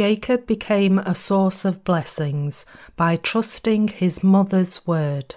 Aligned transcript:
Jacob 0.00 0.46
became 0.46 0.98
a 0.98 1.14
source 1.14 1.66
of 1.66 1.84
blessings 1.84 2.64
by 2.96 3.16
trusting 3.16 3.88
his 3.88 4.24
mother's 4.24 4.86
word. 4.86 5.34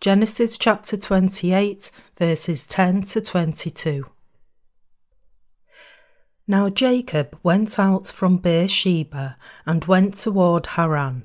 Genesis 0.00 0.56
chapter 0.56 0.96
28, 0.96 1.90
verses 2.16 2.64
10 2.64 3.02
to 3.02 3.20
22. 3.20 4.06
Now 6.46 6.68
Jacob 6.68 7.36
went 7.42 7.80
out 7.80 8.06
from 8.06 8.36
Beersheba 8.36 9.38
and 9.66 9.84
went 9.86 10.16
toward 10.16 10.66
Haran. 10.66 11.24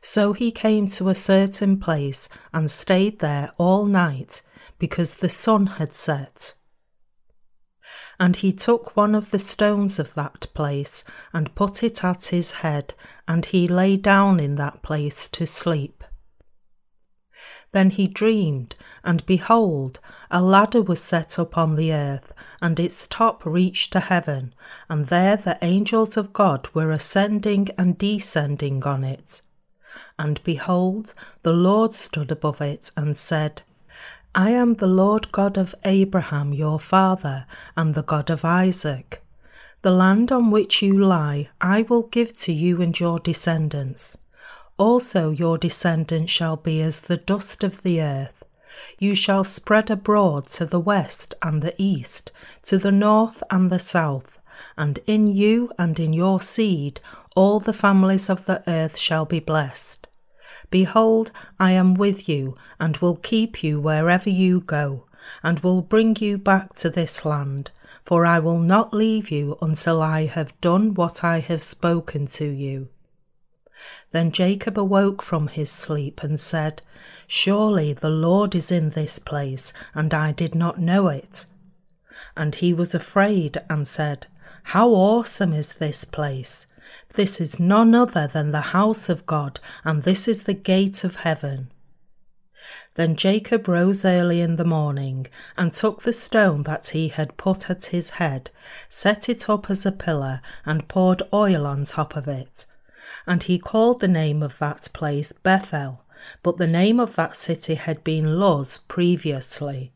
So 0.00 0.32
he 0.32 0.52
came 0.52 0.86
to 0.90 1.08
a 1.08 1.16
certain 1.16 1.80
place 1.80 2.28
and 2.52 2.70
stayed 2.70 3.18
there 3.18 3.50
all 3.58 3.84
night 3.84 4.42
because 4.78 5.16
the 5.16 5.28
sun 5.28 5.66
had 5.66 5.92
set. 5.92 6.54
And 8.20 8.36
he 8.36 8.52
took 8.52 8.96
one 8.96 9.14
of 9.14 9.30
the 9.30 9.38
stones 9.38 9.98
of 9.98 10.14
that 10.14 10.46
place 10.54 11.04
and 11.32 11.54
put 11.54 11.82
it 11.82 12.04
at 12.04 12.26
his 12.26 12.52
head, 12.52 12.94
and 13.26 13.46
he 13.46 13.66
lay 13.66 13.96
down 13.96 14.38
in 14.38 14.56
that 14.56 14.82
place 14.82 15.28
to 15.30 15.46
sleep. 15.46 16.04
Then 17.72 17.90
he 17.90 18.06
dreamed, 18.06 18.76
and 19.02 19.24
behold, 19.24 19.98
a 20.30 20.42
ladder 20.42 20.82
was 20.82 21.02
set 21.02 21.38
up 21.38 21.56
on 21.56 21.76
the 21.76 21.92
earth, 21.92 22.32
and 22.60 22.78
its 22.78 23.06
top 23.06 23.44
reached 23.46 23.92
to 23.94 24.00
heaven, 24.00 24.54
and 24.88 25.06
there 25.06 25.36
the 25.36 25.58
angels 25.62 26.16
of 26.16 26.32
God 26.32 26.68
were 26.74 26.92
ascending 26.92 27.68
and 27.78 27.96
descending 27.96 28.84
on 28.84 29.02
it. 29.04 29.40
And 30.18 30.42
behold, 30.44 31.14
the 31.42 31.52
Lord 31.52 31.94
stood 31.94 32.30
above 32.30 32.60
it 32.60 32.90
and 32.96 33.16
said, 33.16 33.62
I 34.34 34.50
am 34.50 34.74
the 34.74 34.86
Lord 34.86 35.32
God 35.32 35.58
of 35.58 35.74
Abraham 35.84 36.52
your 36.52 36.80
father, 36.80 37.46
and 37.76 37.94
the 37.94 38.02
God 38.02 38.30
of 38.30 38.44
Isaac. 38.44 39.22
The 39.82 39.90
land 39.90 40.32
on 40.32 40.50
which 40.50 40.82
you 40.82 40.98
lie 40.98 41.48
I 41.60 41.82
will 41.82 42.04
give 42.04 42.36
to 42.38 42.52
you 42.52 42.80
and 42.80 42.98
your 42.98 43.18
descendants 43.18 44.18
also 44.82 45.30
your 45.30 45.58
descendants 45.58 46.32
shall 46.32 46.56
be 46.56 46.80
as 46.80 47.00
the 47.00 47.16
dust 47.16 47.62
of 47.62 47.82
the 47.82 48.00
earth. 48.02 48.42
You 48.98 49.14
shall 49.14 49.44
spread 49.44 49.90
abroad 49.90 50.48
to 50.56 50.66
the 50.66 50.80
west 50.80 51.34
and 51.40 51.62
the 51.62 51.74
east, 51.78 52.32
to 52.64 52.78
the 52.78 52.90
north 52.90 53.44
and 53.48 53.70
the 53.70 53.78
south, 53.78 54.40
and 54.76 54.98
in 55.06 55.28
you 55.28 55.70
and 55.78 56.00
in 56.00 56.12
your 56.12 56.40
seed 56.40 57.00
all 57.36 57.60
the 57.60 57.72
families 57.72 58.28
of 58.28 58.46
the 58.46 58.62
earth 58.66 58.96
shall 58.96 59.24
be 59.24 59.40
blessed. 59.40 60.08
Behold, 60.72 61.32
I 61.60 61.72
am 61.72 61.92
with 61.92 62.30
you, 62.30 62.56
and 62.80 62.96
will 62.96 63.16
keep 63.16 63.62
you 63.62 63.78
wherever 63.78 64.30
you 64.30 64.60
go, 64.60 65.04
and 65.42 65.60
will 65.60 65.82
bring 65.82 66.16
you 66.18 66.38
back 66.38 66.74
to 66.76 66.88
this 66.88 67.26
land, 67.26 67.70
for 68.02 68.24
I 68.24 68.38
will 68.38 68.58
not 68.58 68.94
leave 68.94 69.30
you 69.30 69.58
until 69.60 70.00
I 70.02 70.24
have 70.24 70.58
done 70.62 70.94
what 70.94 71.22
I 71.22 71.40
have 71.40 71.60
spoken 71.60 72.26
to 72.38 72.46
you. 72.48 72.88
Then 74.12 74.32
Jacob 74.32 74.78
awoke 74.78 75.20
from 75.20 75.48
his 75.48 75.70
sleep 75.70 76.22
and 76.22 76.40
said, 76.40 76.80
Surely 77.26 77.92
the 77.92 78.08
Lord 78.08 78.54
is 78.54 78.72
in 78.72 78.90
this 78.90 79.18
place, 79.18 79.74
and 79.94 80.14
I 80.14 80.32
did 80.32 80.54
not 80.54 80.80
know 80.80 81.08
it. 81.08 81.44
And 82.34 82.54
he 82.54 82.72
was 82.72 82.94
afraid 82.94 83.58
and 83.68 83.86
said, 83.86 84.26
How 84.62 84.88
awesome 84.88 85.52
is 85.52 85.74
this 85.74 86.06
place! 86.06 86.66
This 87.14 87.40
is 87.40 87.60
none 87.60 87.94
other 87.94 88.26
than 88.26 88.52
the 88.52 88.72
house 88.72 89.08
of 89.08 89.26
God, 89.26 89.60
and 89.84 90.02
this 90.02 90.28
is 90.28 90.44
the 90.44 90.54
gate 90.54 91.04
of 91.04 91.16
heaven. 91.16 91.70
Then 92.94 93.16
Jacob 93.16 93.68
rose 93.68 94.04
early 94.04 94.40
in 94.40 94.56
the 94.56 94.64
morning, 94.64 95.26
and 95.56 95.72
took 95.72 96.02
the 96.02 96.12
stone 96.12 96.62
that 96.64 96.88
he 96.88 97.08
had 97.08 97.36
put 97.36 97.70
at 97.70 97.86
his 97.86 98.10
head, 98.10 98.50
set 98.88 99.28
it 99.28 99.48
up 99.48 99.70
as 99.70 99.84
a 99.84 99.92
pillar, 99.92 100.40
and 100.64 100.88
poured 100.88 101.22
oil 101.32 101.66
on 101.66 101.84
top 101.84 102.16
of 102.16 102.28
it 102.28 102.66
and 103.26 103.44
he 103.44 103.58
called 103.58 104.00
the 104.00 104.08
name 104.08 104.42
of 104.42 104.58
that 104.58 104.88
place 104.92 105.32
Bethel, 105.32 106.04
but 106.42 106.58
the 106.58 106.66
name 106.66 107.00
of 107.00 107.16
that 107.16 107.36
city 107.36 107.74
had 107.74 108.02
been 108.04 108.38
Luz 108.38 108.78
previously. 108.78 109.92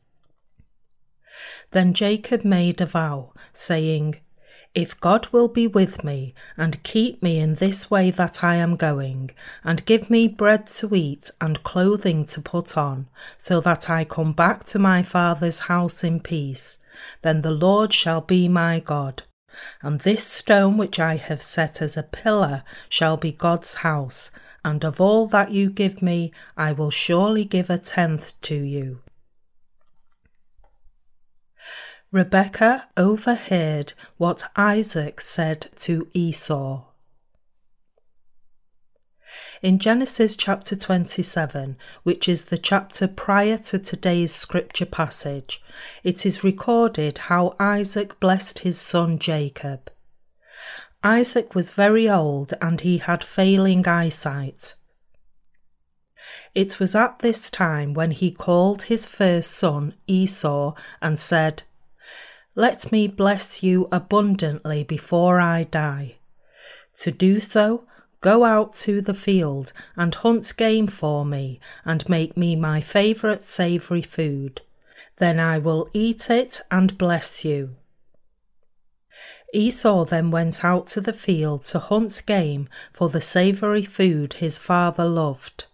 Then 1.73 1.93
Jacob 1.93 2.45
made 2.45 2.81
a 2.81 2.87
vow, 2.87 3.33
saying, 3.53 4.17
If 4.77 5.01
God 5.01 5.29
will 5.33 5.49
be 5.49 5.67
with 5.67 6.05
me, 6.05 6.35
and 6.55 6.83
keep 6.83 7.23
me 7.23 7.41
in 7.41 7.55
this 7.55 7.91
way 7.91 8.11
that 8.11 8.45
I 8.45 8.57
am 8.57 8.77
going, 8.77 9.31
and 9.65 9.83
give 9.87 10.11
me 10.11 10.29
bread 10.29 10.67
to 10.67 10.95
eat 10.95 11.31
and 11.41 11.63
clothing 11.63 12.27
to 12.27 12.43
put 12.43 12.77
on, 12.77 13.09
so 13.39 13.59
that 13.63 13.89
I 13.89 14.05
come 14.05 14.35
back 14.35 14.65
to 14.65 14.79
my 14.79 15.03
father's 15.03 15.61
house 15.61 16.05
in 16.05 16.21
peace, 16.21 16.77
then 17.23 17.41
the 17.41 17.53
Lord 17.53 17.95
shall 17.95 18.21
be 18.21 18.49
my 18.49 18.79
God, 18.81 19.23
and 19.81 20.01
this 20.01 20.23
stone 20.23 20.77
which 20.77 21.01
I 21.01 21.17
have 21.17 21.41
set 21.41 21.81
as 21.81 21.97
a 21.97 22.03
pillar 22.03 22.63
shall 22.91 23.17
be 23.17 23.33
God's 23.33 23.77
house, 23.77 24.31
and 24.63 24.85
of 24.85 25.01
all 25.01 25.27
that 25.29 25.53
you 25.53 25.71
give 25.71 26.03
me, 26.03 26.33
I 26.55 26.73
will 26.73 26.91
surely 26.91 27.47
give 27.47 27.71
a 27.71 27.79
tenth 27.79 28.39
to 28.43 28.55
you. 28.55 29.01
Rebekah 32.13 32.89
overheard 32.97 33.93
what 34.17 34.45
Isaac 34.55 35.21
said 35.21 35.69
to 35.77 36.09
Esau. 36.13 36.85
In 39.61 39.81
Genesis 39.81 40.37
chapter 40.37 40.77
27, 40.77 41.77
which 42.05 42.29
is 42.29 42.45
the 42.45 42.59
chapter 42.59 43.09
prior 43.09 43.59
to 43.59 43.79
today's 43.81 44.33
scripture 44.33 44.87
passage, 44.87 45.61
it 46.05 46.25
is 46.25 46.45
recorded 46.45 47.19
how 47.19 47.57
Isaac 47.59 48.21
blessed 48.21 48.61
his 48.61 48.81
son 48.81 49.19
Jacob. 49.19 49.91
Isaac 51.03 51.57
was 51.57 51.73
very 51.73 52.09
old 52.09 52.55
and 52.63 52.81
he 52.83 52.99
had 52.99 53.25
failing 53.25 53.87
eyesight. 53.89 54.75
It 56.55 56.79
was 56.79 56.95
at 56.95 57.19
this 57.19 57.51
time 57.51 57.95
when 57.95 58.13
he 58.13 58.31
called 58.31 58.85
his 58.85 59.07
first 59.09 59.51
son 59.51 59.95
Esau 60.07 60.75
and 61.03 61.19
said, 61.19 61.65
Let 62.57 62.91
me 62.91 63.07
bless 63.07 63.63
you 63.63 63.87
abundantly 63.93 64.83
before 64.83 65.39
I 65.41 65.63
die. 65.65 66.17
To 66.95 67.13
do 67.13 67.39
so, 67.39 67.85
Go 68.21 68.45
out 68.45 68.73
to 68.75 69.01
the 69.01 69.15
field 69.15 69.73
and 69.95 70.13
hunt 70.13 70.57
game 70.57 70.89
for 70.89 71.25
me, 71.25 71.61
and 71.85 72.09
make 72.09 72.37
me 72.37 72.57
my 72.57 72.81
favourite 72.81 73.43
savoury 73.43 74.03
food. 74.03 74.63
Then 75.19 75.39
I 75.39 75.59
will 75.59 75.89
eat 75.93 76.29
it 76.29 76.61
and 76.69 76.99
bless 76.99 77.45
you. 77.45 77.77
Esau 79.55 80.05
then 80.05 80.33
went 80.33 80.65
out 80.65 80.89
to 80.89 81.01
the 81.01 81.13
field 81.13 81.63
to 81.67 81.79
hunt 81.79 82.23
game 82.27 82.69
for 82.93 83.09
the 83.09 83.21
savoury 83.21 83.85
food 83.85 84.35
his 84.35 84.59
father 84.59 85.05
loved. 85.05 85.67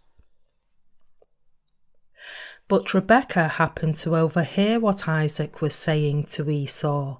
But 2.72 2.94
Rebekah 2.94 3.48
happened 3.48 3.96
to 3.96 4.16
overhear 4.16 4.80
what 4.80 5.06
Isaac 5.06 5.60
was 5.60 5.74
saying 5.74 6.24
to 6.30 6.48
Esau. 6.48 7.18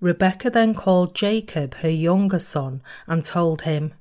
Rebekah 0.00 0.50
then 0.50 0.74
called 0.74 1.16
Jacob, 1.16 1.74
her 1.78 1.90
younger 1.90 2.38
son, 2.38 2.80
and 3.08 3.24
told 3.24 3.62
him, 3.62 3.94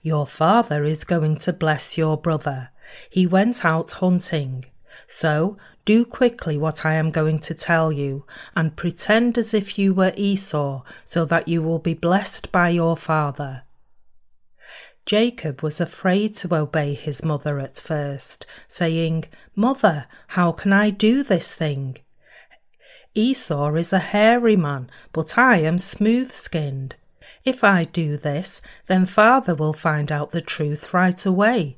your 0.00 0.26
father 0.26 0.82
is 0.82 1.04
going 1.04 1.36
to 1.40 1.52
bless 1.52 1.98
your 1.98 2.16
brother. 2.16 2.70
He 3.10 3.26
went 3.26 3.66
out 3.66 3.90
hunting. 3.90 4.64
So 5.06 5.58
do 5.84 6.06
quickly 6.06 6.56
what 6.56 6.86
I 6.86 6.94
am 6.94 7.10
going 7.10 7.38
to 7.40 7.52
tell 7.52 7.92
you, 7.92 8.24
and 8.56 8.74
pretend 8.74 9.36
as 9.36 9.52
if 9.52 9.78
you 9.78 9.92
were 9.92 10.14
Esau, 10.16 10.84
so 11.04 11.26
that 11.26 11.48
you 11.48 11.60
will 11.62 11.78
be 11.78 11.92
blessed 11.92 12.50
by 12.50 12.70
your 12.70 12.96
father. 12.96 13.64
Jacob 15.04 15.62
was 15.62 15.80
afraid 15.80 16.36
to 16.36 16.54
obey 16.54 16.94
his 16.94 17.24
mother 17.24 17.58
at 17.58 17.78
first, 17.78 18.46
saying, 18.68 19.24
Mother, 19.56 20.06
how 20.28 20.52
can 20.52 20.72
I 20.72 20.90
do 20.90 21.22
this 21.22 21.54
thing? 21.54 21.98
Esau 23.14 23.74
is 23.74 23.92
a 23.92 23.98
hairy 23.98 24.56
man, 24.56 24.88
but 25.12 25.36
I 25.36 25.58
am 25.58 25.76
smooth 25.78 26.32
skinned. 26.32 26.96
If 27.44 27.64
I 27.64 27.84
do 27.84 28.16
this, 28.16 28.62
then 28.86 29.04
father 29.06 29.54
will 29.54 29.72
find 29.72 30.12
out 30.12 30.30
the 30.30 30.40
truth 30.40 30.94
right 30.94 31.26
away. 31.26 31.76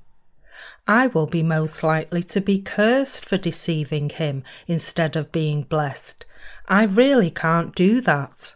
I 0.87 1.07
will 1.07 1.27
be 1.27 1.43
most 1.43 1.83
likely 1.83 2.23
to 2.25 2.41
be 2.41 2.61
cursed 2.61 3.25
for 3.25 3.39
deceiving 3.39 4.11
him 4.11 4.45
instead 4.67 5.17
of 5.17 5.33
being 5.33 5.63
blessed. 5.63 6.27
I 6.69 6.85
really 6.85 7.31
can't 7.31 7.75
do 7.75 8.01
that. 8.03 8.55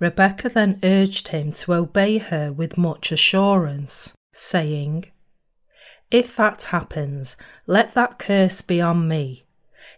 Rebekah 0.00 0.50
then 0.50 0.78
urged 0.82 1.28
him 1.28 1.52
to 1.52 1.74
obey 1.74 2.18
her 2.18 2.52
with 2.52 2.78
much 2.78 3.10
assurance, 3.10 4.14
saying, 4.32 5.06
If 6.10 6.36
that 6.36 6.64
happens, 6.64 7.36
let 7.66 7.94
that 7.94 8.18
curse 8.18 8.62
be 8.62 8.80
on 8.80 9.08
me. 9.08 9.44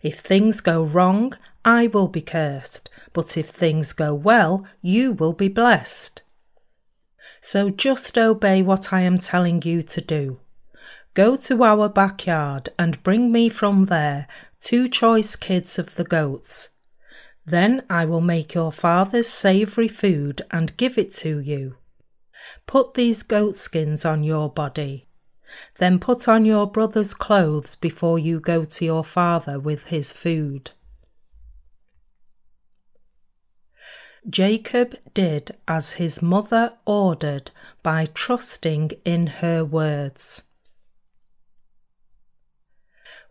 If 0.03 0.21
things 0.21 0.61
go 0.61 0.83
wrong, 0.83 1.35
I 1.65 1.89
will 1.89 2.09
be 2.09 2.23
cursed, 2.23 2.89
but 3.13 3.37
if 3.37 3.49
things 3.49 3.93
go 3.93 4.15
well, 4.15 4.67
you 4.81 5.13
will 5.13 5.35
be 5.35 5.49
blessed. 5.49 6.23
So 7.43 7.69
just 7.71 8.17
obey 8.17 8.63
what 8.63 8.93
I 8.93 9.03
am 9.03 9.19
telling 9.19 9.63
you 9.63 9.83
to 9.83 10.01
do. 10.01 10.41
Go 11.15 11.37
to 11.37 11.63
our 11.65 11.89
backyard 11.89 12.71
and 12.79 13.03
bring 13.03 13.33
me 13.33 13.49
from 13.49 13.87
there 13.87 14.27
two 14.61 14.89
choice 14.89 15.37
kids 15.37 15.79
of 15.79 15.97
the 15.97 16.05
goats. 16.05 16.71
Then 17.45 17.83
I 17.89 18.05
will 18.05 18.21
make 18.21 18.55
your 18.55 18.71
father's 18.71 19.29
savoury 19.29 19.89
food 19.89 20.43
and 20.51 20.77
give 20.77 20.99
it 20.99 21.13
to 21.17 21.39
you. 21.39 21.77
Put 22.67 22.95
these 22.95 23.23
goat 23.23 23.57
skins 23.57 24.05
on 24.05 24.25
your 24.25 24.51
body. 24.51 25.07
Then 25.79 25.99
put 25.99 26.29
on 26.29 26.45
your 26.45 26.71
brother's 26.71 27.15
clothes 27.15 27.77
before 27.77 28.19
you 28.19 28.41
go 28.41 28.65
to 28.65 28.85
your 28.85 29.05
father 29.05 29.59
with 29.59 29.87
his 29.87 30.13
food. 30.13 30.71
Jacob 34.29 34.95
did 35.15 35.57
as 35.67 35.95
his 35.95 36.21
mother 36.21 36.77
ordered 36.85 37.51
by 37.83 38.07
trusting 38.13 38.91
in 39.05 39.27
her 39.27 39.65
words. 39.65 40.45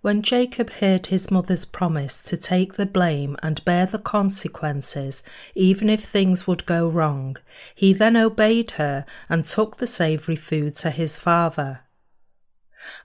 When 0.01 0.21
Jacob 0.21 0.69
heard 0.69 1.07
his 1.07 1.29
mother's 1.29 1.65
promise 1.65 2.21
to 2.23 2.37
take 2.37 2.73
the 2.73 2.85
blame 2.85 3.35
and 3.43 3.63
bear 3.65 3.85
the 3.85 3.99
consequences, 3.99 5.23
even 5.55 5.89
if 5.89 6.01
things 6.01 6.47
would 6.47 6.65
go 6.65 6.87
wrong, 6.87 7.35
he 7.75 7.91
then 7.91 8.15
obeyed 8.15 8.71
her 8.71 9.05
and 9.27 9.43
took 9.43 9.77
the 9.77 9.87
savoury 9.87 10.37
food 10.37 10.75
to 10.77 10.89
his 10.89 11.19
father. 11.19 11.81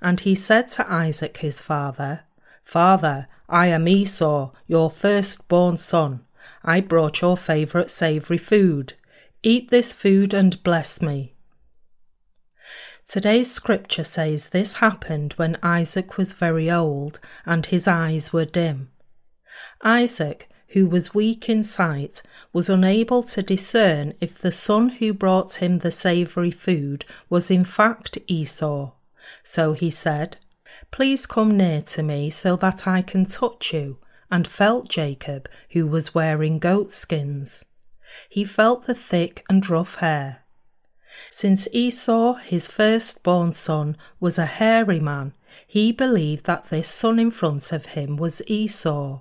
And 0.00 0.20
he 0.20 0.36
said 0.36 0.68
to 0.70 0.90
Isaac 0.90 1.38
his 1.38 1.60
father, 1.60 2.26
Father, 2.62 3.26
I 3.48 3.66
am 3.66 3.88
Esau, 3.88 4.52
your 4.68 4.88
firstborn 4.88 5.76
son. 5.76 6.24
I 6.62 6.80
brought 6.80 7.20
your 7.20 7.36
favourite 7.36 7.90
savoury 7.90 8.38
food. 8.38 8.92
Eat 9.42 9.70
this 9.70 9.92
food 9.92 10.32
and 10.32 10.62
bless 10.62 11.02
me. 11.02 11.33
Today's 13.06 13.52
scripture 13.52 14.04
says 14.04 14.46
this 14.46 14.74
happened 14.74 15.34
when 15.34 15.58
Isaac 15.62 16.16
was 16.16 16.32
very 16.32 16.70
old 16.70 17.20
and 17.44 17.66
his 17.66 17.86
eyes 17.86 18.32
were 18.32 18.46
dim. 18.46 18.90
Isaac, 19.82 20.48
who 20.68 20.88
was 20.88 21.14
weak 21.14 21.48
in 21.48 21.64
sight, 21.64 22.22
was 22.52 22.70
unable 22.70 23.22
to 23.24 23.42
discern 23.42 24.14
if 24.20 24.38
the 24.38 24.50
son 24.50 24.88
who 24.88 25.12
brought 25.12 25.56
him 25.56 25.78
the 25.78 25.90
savoury 25.90 26.50
food 26.50 27.04
was 27.28 27.50
in 27.50 27.64
fact 27.64 28.18
Esau. 28.26 28.92
So 29.42 29.74
he 29.74 29.90
said, 29.90 30.38
Please 30.90 31.26
come 31.26 31.56
near 31.56 31.82
to 31.82 32.02
me 32.02 32.30
so 32.30 32.56
that 32.56 32.86
I 32.86 33.02
can 33.02 33.26
touch 33.26 33.72
you, 33.72 33.98
and 34.30 34.48
felt 34.48 34.88
Jacob, 34.88 35.48
who 35.70 35.86
was 35.86 36.14
wearing 36.14 36.58
goat 36.58 36.90
skins. 36.90 37.66
He 38.28 38.44
felt 38.44 38.86
the 38.86 38.94
thick 38.94 39.44
and 39.48 39.68
rough 39.68 39.96
hair. 39.96 40.43
Since 41.30 41.68
Esau, 41.72 42.34
his 42.34 42.68
firstborn 42.68 43.52
son, 43.52 43.96
was 44.20 44.38
a 44.38 44.46
hairy 44.46 45.00
man, 45.00 45.32
he 45.66 45.92
believed 45.92 46.44
that 46.46 46.66
this 46.66 46.88
son 46.88 47.18
in 47.18 47.30
front 47.30 47.72
of 47.72 47.86
him 47.86 48.16
was 48.16 48.42
Esau. 48.46 49.20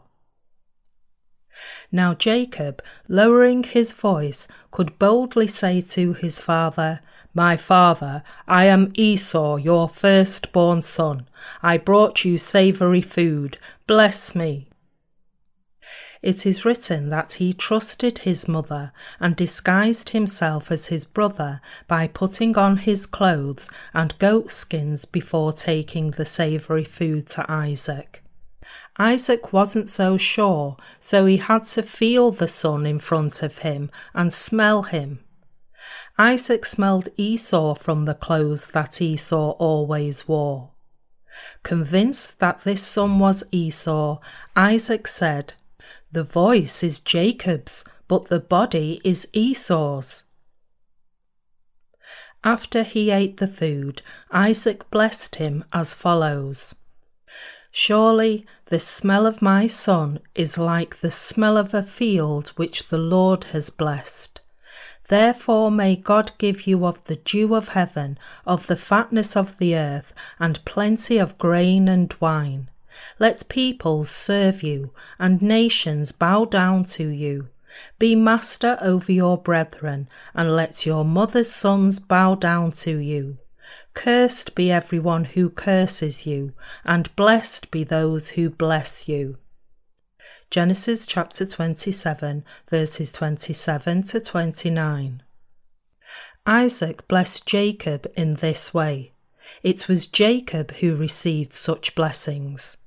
Now 1.91 2.13
Jacob, 2.13 2.81
lowering 3.07 3.63
his 3.63 3.93
voice, 3.93 4.47
could 4.71 4.97
boldly 4.97 5.47
say 5.47 5.81
to 5.81 6.13
his 6.13 6.39
father, 6.39 7.01
My 7.33 7.57
father, 7.57 8.23
I 8.47 8.65
am 8.65 8.91
Esau, 8.95 9.57
your 9.57 9.87
firstborn 9.87 10.81
son. 10.81 11.27
I 11.61 11.77
brought 11.77 12.25
you 12.25 12.37
savoury 12.37 13.01
food. 13.01 13.57
Bless 13.85 14.33
me 14.33 14.67
it 16.23 16.45
is 16.45 16.63
written 16.63 17.09
that 17.09 17.33
he 17.33 17.53
trusted 17.53 18.19
his 18.19 18.47
mother 18.47 18.93
and 19.19 19.35
disguised 19.35 20.09
himself 20.09 20.71
as 20.71 20.87
his 20.87 21.05
brother 21.05 21.61
by 21.87 22.07
putting 22.07 22.57
on 22.57 22.77
his 22.77 23.05
clothes 23.05 23.69
and 23.93 24.17
goat 24.19 24.49
skins 24.49 25.03
before 25.03 25.51
taking 25.51 26.11
the 26.11 26.25
savoury 26.25 26.85
food 26.85 27.27
to 27.27 27.45
Isaac. 27.51 28.23
Isaac 28.97 29.51
wasn't 29.51 29.89
so 29.89 30.15
sure, 30.15 30.77
so 30.97 31.25
he 31.25 31.37
had 31.37 31.65
to 31.65 31.83
feel 31.83 32.31
the 32.31 32.47
son 32.47 32.85
in 32.85 32.99
front 32.99 33.43
of 33.43 33.59
him 33.59 33.91
and 34.13 34.31
smell 34.31 34.83
him. 34.83 35.19
Isaac 36.17 36.63
smelled 36.65 37.09
Esau 37.17 37.73
from 37.73 38.05
the 38.05 38.13
clothes 38.13 38.67
that 38.67 39.01
Esau 39.01 39.51
always 39.51 40.27
wore. 40.27 40.69
Convinced 41.63 42.39
that 42.39 42.63
this 42.63 42.81
son 42.81 43.19
was 43.19 43.43
Esau, 43.51 44.19
Isaac 44.55 45.07
said, 45.07 45.53
the 46.13 46.23
voice 46.23 46.83
is 46.83 46.99
Jacob's, 46.99 47.83
but 48.07 48.29
the 48.29 48.39
body 48.39 49.01
is 49.03 49.27
Esau's. 49.33 50.25
After 52.43 52.83
he 52.83 53.09
ate 53.09 53.37
the 53.37 53.47
food, 53.47 54.03
Isaac 54.31 54.89
blessed 54.91 55.35
him 55.37 55.65
as 55.73 55.95
follows 55.95 56.75
Surely 57.71 58.45
the 58.65 58.79
smell 58.79 59.25
of 59.25 59.41
my 59.41 59.65
son 59.65 60.19
is 60.35 60.59
like 60.59 60.99
the 60.99 61.09
smell 61.09 61.57
of 61.57 61.73
a 61.73 61.81
field 61.81 62.49
which 62.49 62.89
the 62.89 62.99
Lord 62.99 63.45
has 63.45 63.71
blessed. 63.71 64.41
Therefore 65.07 65.71
may 65.71 65.95
God 65.95 66.33
give 66.37 66.67
you 66.67 66.85
of 66.85 67.03
the 67.05 67.15
dew 67.15 67.55
of 67.55 67.69
heaven, 67.69 68.19
of 68.45 68.67
the 68.67 68.77
fatness 68.77 69.35
of 69.35 69.57
the 69.57 69.75
earth, 69.75 70.13
and 70.39 70.63
plenty 70.65 71.17
of 71.17 71.39
grain 71.39 71.87
and 71.87 72.13
wine. 72.19 72.69
Let 73.19 73.49
peoples 73.49 74.09
serve 74.09 74.63
you, 74.63 74.93
and 75.19 75.41
nations 75.41 76.11
bow 76.11 76.45
down 76.45 76.83
to 76.85 77.07
you. 77.07 77.49
Be 77.99 78.15
master 78.15 78.77
over 78.81 79.11
your 79.11 79.37
brethren, 79.37 80.07
and 80.33 80.55
let 80.55 80.85
your 80.85 81.03
mother's 81.03 81.51
sons 81.51 81.99
bow 81.99 82.35
down 82.35 82.71
to 82.71 82.97
you. 82.97 83.37
Cursed 83.93 84.55
be 84.55 84.71
everyone 84.71 85.25
who 85.25 85.49
curses 85.49 86.25
you, 86.25 86.53
and 86.83 87.15
blessed 87.15 87.71
be 87.71 87.83
those 87.83 88.29
who 88.29 88.49
bless 88.49 89.07
you. 89.07 89.37
Genesis 90.49 91.07
chapter 91.07 91.45
27, 91.45 92.43
verses 92.69 93.11
27 93.11 94.03
to 94.03 94.19
29. 94.19 95.23
Isaac 96.45 97.07
blessed 97.07 97.47
Jacob 97.47 98.05
in 98.15 98.33
this 98.35 98.73
way. 98.73 99.13
It 99.63 99.87
was 99.87 100.07
Jacob 100.07 100.71
who 100.75 100.95
received 100.95 101.53
such 101.53 101.95
blessings. 101.95 102.77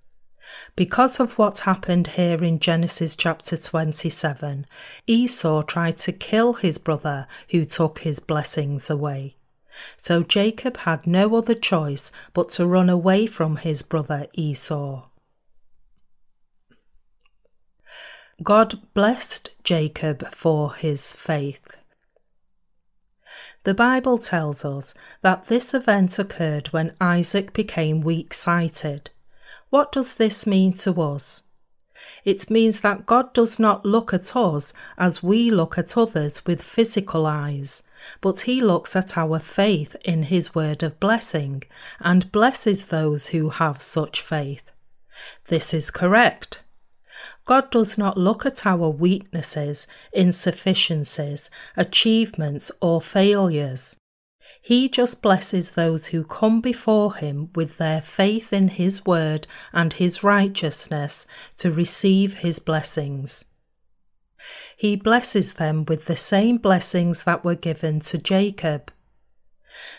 Because 0.75 1.21
of 1.21 1.39
what 1.39 1.61
happened 1.61 2.09
here 2.09 2.43
in 2.43 2.59
Genesis 2.59 3.17
chapter 3.17 3.57
27, 3.57 4.67
Esau 5.07 5.63
tried 5.63 5.99
to 5.99 6.13
kill 6.13 6.55
his 6.55 6.79
brother 6.79 7.27
who 7.51 7.65
took 7.65 8.01
his 8.01 8.21
blessings 8.21 8.91
away. 8.91 9.37
So 9.97 10.23
Jacob 10.23 10.79
had 10.79 11.07
no 11.07 11.35
other 11.37 11.55
choice 11.55 12.11
but 12.33 12.51
to 12.51 12.67
run 12.67 12.89
away 12.89 13.27
from 13.27 13.57
his 13.57 13.83
brother 13.83 14.27
Esau. 14.33 15.09
God 18.43 18.81
blessed 18.93 19.63
Jacob 19.65 20.27
for 20.29 20.75
his 20.75 21.15
faith. 21.15 21.79
The 23.65 23.75
Bible 23.75 24.19
tells 24.19 24.65
us 24.65 24.95
that 25.23 25.47
this 25.47 25.75
event 25.75 26.19
occurred 26.19 26.69
when 26.69 26.95
Isaac 27.01 27.53
became 27.53 28.01
weak 28.01 28.33
sighted. 28.33 29.11
What 29.71 29.93
does 29.93 30.15
this 30.15 30.47
mean 30.47 30.73
to 30.75 31.01
us? 31.01 31.43
It 32.25 32.51
means 32.51 32.81
that 32.81 33.07
God 33.07 33.33
does 33.33 33.59
not 33.59 33.85
look 33.85 34.13
at 34.13 34.37
us 34.37 34.73
as 34.99 35.23
we 35.23 35.51
look 35.51 35.79
at 35.79 35.97
others 35.97 36.45
with 36.45 36.63
physical 36.63 37.27
eyes, 37.27 37.83
but 38.21 38.41
He 38.41 38.61
looks 38.61 38.95
at 38.95 39.17
our 39.17 39.39
faith 39.39 39.97
in 40.05 40.25
His 40.25 40.55
word 40.55 40.83
of 40.83 41.01
blessing 41.01 41.63
and 42.01 42.31
blesses 42.33 42.87
those 42.87 43.29
who 43.29 43.49
have 43.49 43.81
such 43.81 44.21
faith. 44.21 44.71
This 45.49 45.73
is 45.73 45.91
correct. 45.91 46.63
God 47.45 47.71
does 47.71 47.97
not 47.97 48.19
look 48.19 48.45
at 48.45 48.67
our 48.67 48.91
weaknesses, 48.91 49.87
insufficiencies, 50.13 51.51
achievements, 51.77 52.71
or 52.81 53.01
failures. 53.01 53.97
He 54.61 54.89
just 54.89 55.23
blesses 55.23 55.73
those 55.73 56.07
who 56.07 56.25
come 56.25 56.61
before 56.61 57.15
him 57.15 57.51
with 57.55 57.79
their 57.79 58.01
faith 58.01 58.53
in 58.53 58.69
his 58.69 59.07
word 59.07 59.47
and 59.73 59.93
his 59.93 60.23
righteousness 60.25 61.27
to 61.59 61.71
receive 61.71 62.39
his 62.39 62.59
blessings. 62.59 63.45
He 64.77 64.97
blesses 64.97 65.55
them 65.55 65.85
with 65.85 66.07
the 66.07 66.17
same 66.17 66.59
blessings 66.59 67.25
that 67.25 67.45
were 67.45 67.55
given 67.55 68.01
to 68.01 68.19
Jacob. 68.19 68.93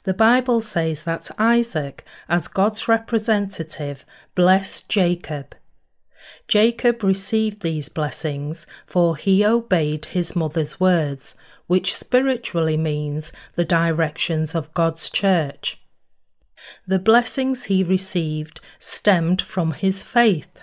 The 0.03 0.13
Bible 0.13 0.61
says 0.61 1.03
that 1.03 1.29
Isaac, 1.37 2.03
as 2.27 2.47
God's 2.47 2.87
representative, 2.87 4.05
blessed 4.35 4.89
Jacob. 4.89 5.55
Jacob 6.47 7.03
received 7.03 7.61
these 7.61 7.89
blessings, 7.89 8.67
for 8.85 9.15
he 9.15 9.45
obeyed 9.45 10.05
his 10.05 10.35
mother's 10.35 10.79
words, 10.79 11.35
which 11.67 11.93
spiritually 11.93 12.77
means 12.77 13.31
the 13.53 13.65
directions 13.65 14.55
of 14.55 14.73
God's 14.73 15.09
church. 15.09 15.79
The 16.87 16.99
blessings 16.99 17.65
he 17.65 17.83
received 17.83 18.59
stemmed 18.79 19.41
from 19.41 19.71
his 19.71 20.03
faith. 20.03 20.59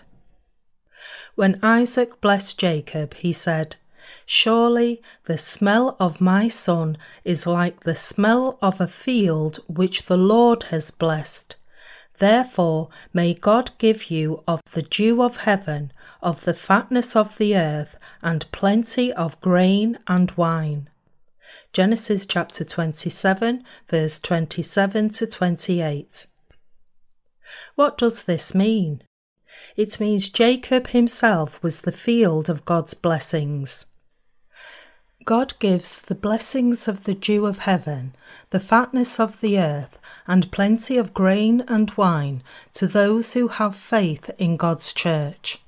When 1.35 1.61
Isaac 1.63 2.21
blessed 2.21 2.59
Jacob, 2.59 3.15
he 3.15 3.33
said, 3.33 3.77
Surely 4.27 5.03
the 5.25 5.39
smell 5.39 5.97
of 5.99 6.21
my 6.21 6.49
son 6.49 6.97
is 7.25 7.47
like 7.47 7.81
the 7.81 7.95
smell 7.95 8.59
of 8.61 8.81
a 8.81 8.87
field 8.87 9.61
which 9.67 10.07
the 10.07 10.17
Lord 10.17 10.65
has 10.65 10.91
blessed. 10.91 11.57
Therefore 12.19 12.91
may 13.13 13.35
God 13.35 13.73
give 13.79 14.11
you 14.11 14.43
of 14.47 14.61
the 14.73 14.83
dew 14.83 15.23
of 15.23 15.39
heaven, 15.39 15.93
of 16.23 16.45
the 16.45 16.55
fatness 16.55 17.17
of 17.17 17.39
the 17.39 17.57
earth, 17.57 17.99
and 18.23 18.51
plenty 18.53 19.13
of 19.13 19.41
grain 19.41 19.99
and 20.07 20.31
wine. 20.33 20.89
Genesis 21.73 22.27
chapter 22.27 22.65
27, 22.65 23.65
verse 23.89 24.19
27 24.19 25.09
to 25.11 25.27
28. 25.27 26.27
What 27.75 27.99
does 27.99 28.23
this 28.25 28.55
mean? 28.55 29.03
It 29.77 30.01
means 30.01 30.31
Jacob 30.31 30.89
himself 30.89 31.63
was 31.63 31.81
the 31.81 31.93
field 31.93 32.49
of 32.49 32.65
God's 32.65 32.95
blessings. 32.95 33.87
God 35.25 35.55
gives 35.59 36.01
the 36.01 36.15
blessings 36.15 36.87
of 36.87 37.05
the 37.05 37.15
dew 37.15 37.47
of 37.47 37.61
heaven, 37.61 38.15
the 38.51 38.61
fatness 38.61 39.19
of 39.19 39.41
the 39.41 39.59
earth, 39.59 39.99
and 40.27 40.53
plenty 40.53 40.99
of 40.99 41.15
grain 41.15 41.63
and 41.67 41.91
wine 41.93 42.43
to 42.75 42.87
those 42.87 43.33
who 43.33 43.49
have 43.49 43.75
faith 43.75 44.31
in 44.39 44.57
God's 44.57 44.93
church. 44.93 45.63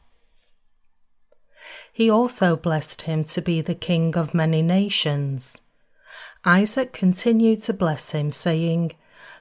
He 1.91 2.11
also 2.11 2.57
blessed 2.57 3.03
him 3.03 3.25
to 3.25 3.41
be 3.41 3.63
the 3.63 3.75
king 3.75 4.15
of 4.17 4.35
many 4.35 4.61
nations. 4.61 5.57
Isaac 6.47 6.93
continued 6.93 7.61
to 7.63 7.73
bless 7.73 8.13
him, 8.13 8.31
saying, 8.31 8.93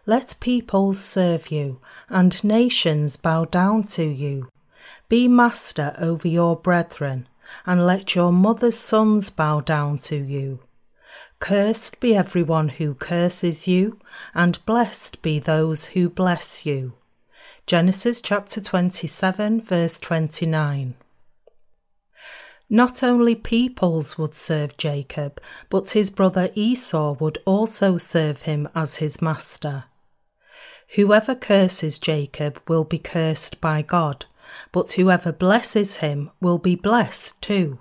Let 0.08 0.36
peoples 0.40 1.00
serve 1.00 1.52
you, 1.52 1.80
and 2.10 2.44
nations 2.44 3.16
bow 3.16 3.46
down 3.46 3.84
to 3.94 4.04
you. 4.04 4.50
Be 5.08 5.28
master 5.28 5.96
over 6.00 6.28
your 6.28 6.56
brethren, 6.56 7.30
and 7.64 7.86
let 7.86 8.16
your 8.16 8.34
mother's 8.34 8.78
sons 8.78 9.30
bow 9.30 9.62
down 9.62 10.00
to 10.00 10.16
you. 10.16 10.62
Cursed 11.38 12.00
be 12.00 12.16
everyone 12.16 12.70
who 12.70 12.96
curses 12.96 13.68
you, 13.68 14.00
and 14.34 14.66
blessed 14.66 15.22
be 15.22 15.38
those 15.38 15.88
who 15.88 16.10
bless 16.10 16.66
you. 16.66 16.94
Genesis 17.68 18.20
chapter 18.20 18.60
27, 18.60 19.62
verse 19.62 20.00
29. 20.00 20.96
Not 22.70 23.04
only 23.04 23.36
peoples 23.36 24.18
would 24.18 24.34
serve 24.34 24.78
Jacob, 24.78 25.40
but 25.70 25.92
his 25.92 26.10
brother 26.10 26.50
Esau 26.56 27.14
would 27.20 27.38
also 27.46 27.98
serve 27.98 28.44
him 28.44 28.68
as 28.74 28.96
his 28.96 29.22
master. 29.22 29.86
Whoever 30.96 31.36
curses 31.36 32.00
Jacob 32.00 32.62
will 32.68 32.84
be 32.84 32.98
cursed 32.98 33.62
by 33.62 33.82
God, 33.82 34.26
but 34.72 34.94
whoever 34.94 35.32
blesses 35.32 35.98
him 35.98 36.32
will 36.42 36.58
be 36.58 36.76
blessed 36.76 37.42
too. 37.42 37.80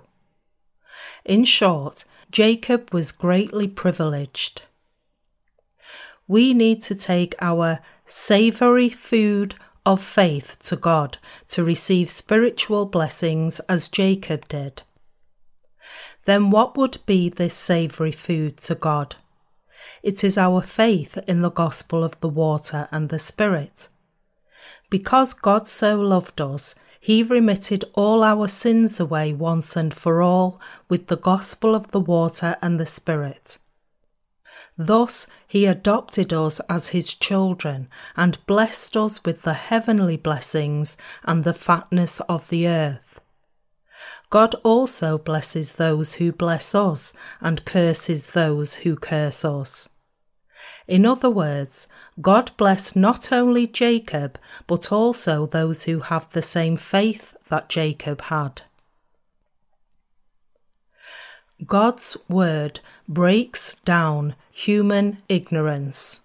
In 1.23 1.45
short, 1.45 2.05
Jacob 2.31 2.93
was 2.93 3.11
greatly 3.11 3.67
privileged. 3.67 4.63
We 6.27 6.53
need 6.53 6.81
to 6.83 6.95
take 6.95 7.35
our 7.39 7.79
savoury 8.05 8.89
food 8.89 9.55
of 9.85 10.01
faith 10.03 10.57
to 10.63 10.75
God 10.75 11.17
to 11.47 11.63
receive 11.63 12.09
spiritual 12.09 12.85
blessings 12.85 13.59
as 13.61 13.89
Jacob 13.89 14.47
did. 14.47 14.83
Then 16.25 16.49
what 16.49 16.75
would 16.75 16.99
be 17.05 17.29
this 17.29 17.53
savoury 17.53 18.11
food 18.11 18.57
to 18.57 18.75
God? 18.75 19.15
It 20.01 20.23
is 20.23 20.37
our 20.37 20.61
faith 20.61 21.17
in 21.27 21.41
the 21.41 21.51
gospel 21.51 22.03
of 22.03 22.19
the 22.19 22.29
water 22.29 22.87
and 22.91 23.09
the 23.09 23.19
Spirit. 23.19 23.87
Because 24.89 25.33
God 25.33 25.67
so 25.67 25.99
loved 25.99 26.41
us, 26.41 26.75
he 26.99 27.21
remitted 27.21 27.85
all 27.93 28.23
our 28.23 28.47
sins 28.47 28.99
away 28.99 29.33
once 29.33 29.75
and 29.75 29.93
for 29.93 30.21
all 30.21 30.59
with 30.89 31.07
the 31.07 31.17
gospel 31.17 31.75
of 31.75 31.91
the 31.91 31.99
water 31.99 32.55
and 32.61 32.79
the 32.79 32.85
Spirit. 32.85 33.59
Thus 34.77 35.27
he 35.47 35.65
adopted 35.65 36.33
us 36.33 36.59
as 36.69 36.89
his 36.89 37.15
children 37.15 37.87
and 38.17 38.45
blessed 38.45 38.97
us 38.97 39.23
with 39.23 39.43
the 39.43 39.53
heavenly 39.53 40.17
blessings 40.17 40.97
and 41.23 41.43
the 41.43 41.53
fatness 41.53 42.19
of 42.21 42.49
the 42.49 42.67
earth. 42.67 43.21
God 44.29 44.55
also 44.63 45.17
blesses 45.17 45.73
those 45.73 46.15
who 46.15 46.31
bless 46.31 46.75
us 46.75 47.13
and 47.39 47.63
curses 47.63 48.33
those 48.33 48.75
who 48.75 48.95
curse 48.95 49.45
us. 49.45 49.87
In 50.87 51.05
other 51.05 51.29
words, 51.29 51.87
God 52.21 52.51
blessed 52.57 52.95
not 52.95 53.31
only 53.31 53.67
Jacob, 53.67 54.37
but 54.67 54.91
also 54.91 55.45
those 55.45 55.83
who 55.83 55.99
have 55.99 56.29
the 56.31 56.41
same 56.41 56.75
faith 56.75 57.35
that 57.49 57.69
Jacob 57.69 58.21
had. 58.21 58.63
God's 61.63 62.17
word 62.27 62.81
breaks 63.07 63.75
down 63.85 64.35
human 64.51 65.19
ignorance. 65.29 66.19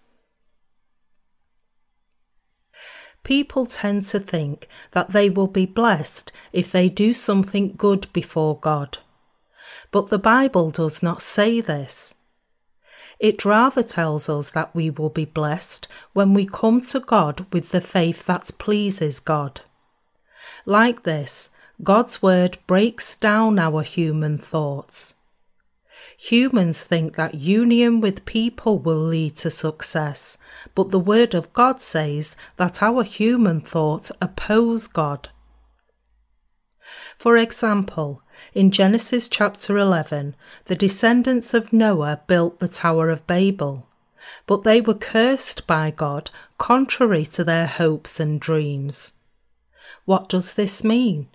People 3.23 3.65
tend 3.65 4.05
to 4.07 4.19
think 4.19 4.67
that 4.91 5.13
they 5.13 5.31
will 5.31 5.47
be 5.47 5.67
blessed 5.67 6.33
if 6.53 6.73
they 6.73 6.89
do 6.89 7.13
something 7.13 7.75
good 7.77 8.13
before 8.13 8.59
God. 8.59 8.99
But 9.93 10.11
the 10.11 10.19
Bible 10.19 10.73
does 10.73 11.01
not 11.01 11.23
say 11.23 11.61
this. 11.61 12.15
It 13.21 13.45
rather 13.45 13.85
tells 13.85 14.29
us 14.29 14.51
that 14.51 14.75
we 14.75 14.91
will 14.91 15.11
be 15.11 15.27
blessed 15.27 15.87
when 16.13 16.35
we 16.35 16.45
come 16.45 16.81
to 16.81 16.99
God 16.99 17.47
with 17.53 17.71
the 17.71 17.81
faith 17.81 18.27
that 18.27 18.51
pleases 18.59 19.21
God. 19.21 19.61
Like 20.67 21.05
this, 21.05 21.51
God's 21.83 22.21
word 22.21 22.59
breaks 22.67 23.15
down 23.15 23.59
our 23.59 23.83
human 23.83 24.39
thoughts. 24.39 25.15
Humans 26.25 26.83
think 26.83 27.17
that 27.17 27.37
union 27.37 28.03
with 28.03 28.27
people 28.27 28.79
will 28.79 28.99
lead 29.00 29.37
to 29.37 29.50
success, 29.50 30.37
but 30.75 30.91
the 30.91 30.99
Word 30.99 31.33
of 31.33 31.50
God 31.55 31.81
says 31.81 32.37
that 32.59 32.83
our 32.83 33.05
human 33.05 33.62
thoughts 33.62 34.12
oppose 34.21 34.87
God. 34.87 35.31
For 37.17 37.39
example, 37.39 38.23
in 38.53 38.71
Genesis 38.71 39.29
chapter 39.29 39.79
11, 39.79 40.37
the 40.67 40.75
descendants 40.75 41.55
of 41.55 41.73
Noah 41.73 42.21
built 42.27 42.61
the 42.61 42.69
Tower 42.69 43.09
of 43.09 43.27
Babel, 43.27 43.87
but 44.47 44.62
they 44.62 44.83
were 44.83 44.95
cursed 44.95 45.67
by 45.67 45.91
God 45.91 46.29
contrary 46.59 47.25
to 47.25 47.45
their 47.45 47.67
hopes 47.67 48.21
and 48.21 48.39
dreams. 48.39 49.15
What 50.05 50.29
does 50.29 50.53
this 50.53 50.85
mean? 50.85 51.29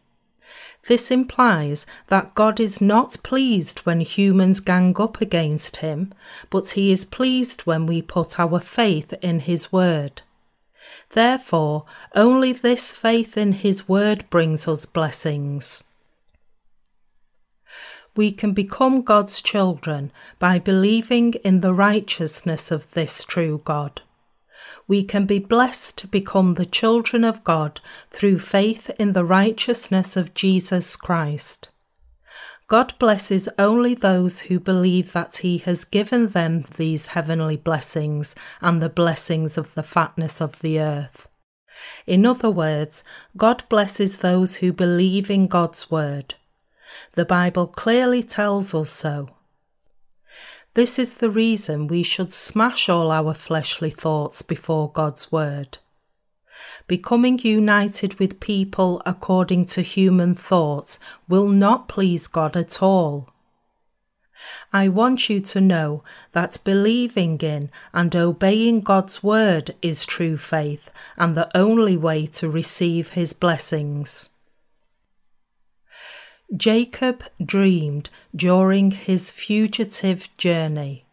This 0.88 1.10
implies 1.10 1.86
that 2.08 2.36
God 2.36 2.60
is 2.60 2.80
not 2.80 3.18
pleased 3.24 3.80
when 3.80 4.02
humans 4.02 4.60
gang 4.60 4.96
up 5.00 5.20
against 5.20 5.78
him, 5.78 6.14
but 6.50 6.72
he 6.72 6.92
is 6.92 7.06
pleased 7.06 7.62
when 7.62 7.86
we 7.86 8.02
put 8.02 8.40
our 8.40 8.60
faith 8.60 9.14
in 9.22 9.40
his 9.42 9.72
word. 9.72 10.22
Therefore, 11.12 11.86
only 12.14 12.54
this 12.54 12.94
faith 12.94 13.38
in 13.38 13.54
his 13.54 13.88
word 13.88 14.30
brings 14.30 14.68
us 14.68 14.86
blessings. 14.86 15.84
We 18.16 18.32
can 18.32 18.54
become 18.54 19.02
God's 19.02 19.42
children 19.42 20.12
by 20.40 20.60
believing 20.60 21.34
in 21.44 21.62
the 21.62 21.74
righteousness 21.74 22.72
of 22.72 22.92
this 22.92 23.24
true 23.24 23.62
God. 23.66 24.02
We 24.88 25.04
can 25.04 25.26
be 25.26 25.40
blessed 25.40 25.98
to 25.98 26.08
become 26.08 26.54
the 26.54 26.66
children 26.66 27.24
of 27.24 27.44
God 27.44 27.82
through 28.12 28.40
faith 28.40 28.92
in 29.00 29.14
the 29.14 29.26
righteousness 29.26 30.16
of 30.16 30.34
Jesus 30.34 30.96
Christ. 30.96 31.70
God 32.68 32.94
blesses 32.98 33.48
only 33.60 33.94
those 33.94 34.42
who 34.42 34.60
believe 34.60 35.14
that 35.14 35.38
He 35.38 35.60
has 35.60 35.86
given 35.86 36.30
them 36.30 36.66
these 36.78 37.08
heavenly 37.08 37.58
blessings 37.58 38.36
and 38.60 38.82
the 38.82 38.90
blessings 38.90 39.58
of 39.58 39.74
the 39.76 39.84
fatness 39.84 40.42
of 40.42 40.60
the 40.62 40.80
earth. 40.80 41.30
In 42.08 42.26
other 42.26 42.50
words, 42.50 43.04
God 43.38 43.64
blesses 43.70 44.20
those 44.20 44.58
who 44.58 44.74
believe 44.74 45.30
in 45.30 45.48
God's 45.48 45.92
word. 45.92 46.36
The 47.14 47.26
Bible 47.26 47.68
clearly 47.68 48.24
tells 48.24 48.74
us 48.74 48.90
so. 48.90 49.35
This 50.76 51.00
is 51.00 51.16
the 51.16 51.30
reason 51.30 51.88
we 51.88 52.04
should 52.04 52.34
smash 52.34 52.90
all 52.90 53.10
our 53.10 53.34
fleshly 53.34 53.90
thoughts 53.90 54.42
before 54.42 54.92
God's 54.92 55.32
word. 55.32 55.78
Becoming 56.86 57.40
united 57.40 58.20
with 58.20 58.42
people 58.42 59.02
according 59.06 59.68
to 59.68 59.82
human 59.82 60.36
thoughts 60.36 61.00
will 61.30 61.48
not 61.48 61.88
please 61.88 62.28
God 62.28 62.58
at 62.58 62.84
all. 62.84 63.30
I 64.74 64.90
want 64.90 65.30
you 65.30 65.40
to 65.40 65.62
know 65.62 66.04
that 66.34 66.60
believing 66.66 67.40
in 67.40 67.72
and 67.94 68.14
obeying 68.14 68.82
God's 68.82 69.24
word 69.24 69.76
is 69.82 70.06
true 70.06 70.36
faith 70.36 70.92
and 71.16 71.36
the 71.36 71.50
only 71.58 71.96
way 71.96 72.26
to 72.28 72.50
receive 72.50 73.14
his 73.14 73.32
blessings. 73.32 74.30
Jacob 76.56 77.24
dreamed 77.44 78.10
during 78.36 78.92
his 78.92 79.32
fugitive 79.32 80.36
journey. 80.38 81.06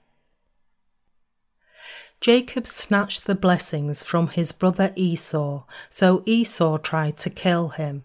Jacob 2.21 2.67
snatched 2.67 3.27
the 3.27 3.35
blessings 3.35 4.03
from 4.03 4.29
his 4.29 4.53
brother 4.53 4.93
Esau, 4.95 5.65
so 5.89 6.23
Esau 6.27 6.77
tried 6.77 7.17
to 7.19 7.31
kill 7.31 7.71
him. 7.71 8.05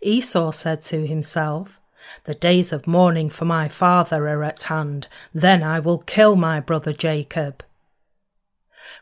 Esau 0.00 0.50
said 0.52 0.80
to 0.82 1.06
himself, 1.06 1.80
The 2.22 2.34
days 2.34 2.72
of 2.72 2.86
mourning 2.86 3.28
for 3.28 3.44
my 3.44 3.68
father 3.68 4.28
are 4.28 4.44
at 4.44 4.62
hand, 4.62 5.08
then 5.34 5.62
I 5.62 5.80
will 5.80 5.98
kill 5.98 6.36
my 6.36 6.60
brother 6.60 6.92
Jacob. 6.92 7.64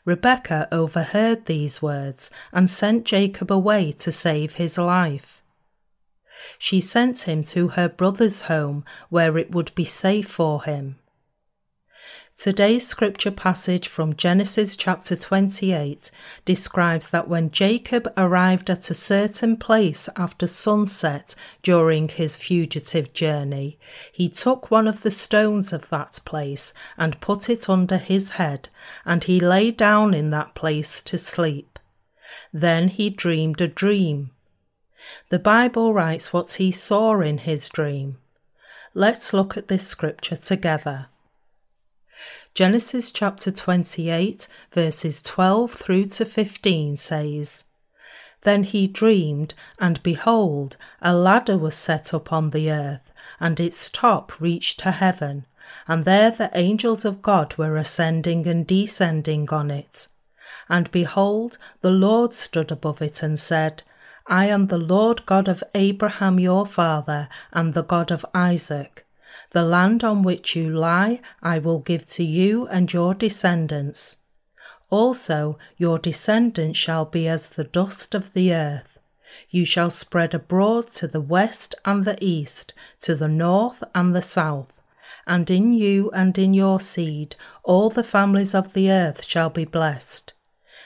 Rebekah 0.05 0.69
overheard 0.73 1.47
these 1.47 1.83
words 1.83 2.31
and 2.51 2.71
sent 2.71 3.05
Jacob 3.05 3.53
away 3.53 3.93
to 3.93 4.11
save 4.11 4.55
his 4.55 4.79
life. 4.79 5.42
She 6.59 6.81
sent 6.81 7.23
him 7.23 7.43
to 7.45 7.69
her 7.69 7.89
brother's 7.89 8.43
home 8.43 8.85
where 9.09 9.39
it 9.39 9.53
would 9.53 9.75
be 9.75 9.85
safe 9.85 10.29
for 10.29 10.63
him. 10.65 10.97
Today's 12.37 12.85
scripture 12.85 13.31
passage 13.31 13.87
from 13.87 14.17
Genesis 14.17 14.75
chapter 14.75 15.15
28 15.15 16.11
describes 16.45 17.11
that 17.11 17.29
when 17.29 17.53
Jacob 17.53 18.13
arrived 18.17 18.69
at 18.69 18.91
a 18.91 18.95
certain 18.95 19.57
place 19.57 20.09
after 20.17 20.49
sunset 20.49 21.37
during 21.63 22.09
his 22.09 22.37
fugitive 22.37 23.13
journey, 23.13 23.79
he 24.11 24.29
took 24.29 24.73
one 24.73 24.89
of 24.89 25.03
the 25.03 25.11
stones 25.11 25.73
of 25.73 25.89
that 25.91 26.19
place 26.25 26.75
and 26.97 27.21
put 27.21 27.49
it 27.49 27.69
under 27.69 27.99
his 27.99 28.31
head, 28.31 28.71
and 29.05 29.23
he 29.25 29.39
lay 29.39 29.71
down 29.71 30.13
in 30.13 30.31
that 30.31 30.57
place 30.57 31.01
to 31.03 31.19
sleep. 31.19 31.79
Then 32.53 32.89
he 32.89 33.09
dreamed 33.09 33.61
a 33.61 33.69
dream. 33.69 34.32
The 35.29 35.39
Bible 35.39 35.93
writes 35.93 36.33
what 36.33 36.55
he 36.55 36.71
saw 36.71 37.21
in 37.21 37.39
his 37.39 37.69
dream. 37.69 38.19
Let's 38.95 39.33
look 39.33 39.57
at 39.57 39.69
this 39.69 39.87
scripture 39.87 40.37
together. 40.37 41.07
Genesis 42.55 43.11
chapter 43.11 43.51
28, 43.51 44.47
verses 44.71 45.23
12 45.23 45.71
through 45.71 46.05
to 46.05 46.27
15 46.27 46.99
says, 46.99 47.65
Then 48.43 48.65
he 48.65 48.87
dreamed, 48.87 49.55
and 49.79 50.03
behold, 50.03 50.77
a 51.01 51.15
ladder 51.15 51.57
was 51.57 51.75
set 51.75 52.13
up 52.13 52.31
on 52.31 52.51
the 52.51 52.71
earth, 52.71 53.11
and 53.41 53.59
its 53.59 53.89
top 53.89 54.39
reached 54.39 54.81
to 54.81 54.91
heaven, 54.91 55.47
and 55.89 56.05
there 56.05 56.31
the 56.31 56.51
angels 56.53 57.07
of 57.07 57.23
God 57.23 57.57
were 57.57 57.79
ascending 57.79 58.47
and 58.47 58.67
descending 58.67 59.49
on 59.49 59.71
it. 59.71 60.09
And 60.69 60.91
behold, 60.91 61.57
the 61.81 61.91
Lord 61.91 62.35
stood 62.35 62.71
above 62.71 63.01
it 63.01 63.23
and 63.23 63.39
said, 63.39 63.83
I 64.27 64.47
am 64.47 64.67
the 64.67 64.79
Lord 64.79 65.27
God 65.27 65.49
of 65.49 65.65
Abraham 65.75 66.39
your 66.39 66.65
father, 66.67 67.29
and 67.53 67.75
the 67.75 67.83
God 67.83 68.11
of 68.11 68.25
Isaac. 68.35 69.07
The 69.51 69.63
land 69.63 70.05
on 70.05 70.23
which 70.23 70.55
you 70.55 70.71
lie 70.71 71.21
I 71.43 71.59
will 71.59 71.81
give 71.81 72.07
to 72.11 72.25
you 72.25 72.67
and 72.69 72.93
your 72.93 73.15
descendants. 73.15 74.19
Also, 74.91 75.59
your 75.77 75.99
descendants 75.99 76.79
shall 76.79 77.05
be 77.05 77.27
as 77.27 77.49
the 77.49 77.65
dust 77.65 78.15
of 78.15 78.33
the 78.35 78.55
earth. 78.55 78.99
You 79.49 79.65
shall 79.65 79.91
spread 79.91 80.35
abroad 80.35 80.91
to 80.93 81.07
the 81.07 81.21
west 81.21 81.75
and 81.85 82.05
the 82.05 82.23
east, 82.23 82.75
to 83.01 83.15
the 83.15 83.29
north 83.29 83.83
and 83.95 84.15
the 84.15 84.23
south. 84.23 84.83
And 85.27 85.51
in 85.51 85.73
you 85.73 86.11
and 86.11 86.37
in 86.37 86.53
your 86.53 86.81
seed 86.81 87.37
all 87.63 87.89
the 87.89 88.05
families 88.05 88.55
of 88.55 88.75
the 88.75 88.91
earth 88.91 89.25
shall 89.25 89.51
be 89.51 89.65
blessed. 89.65 90.35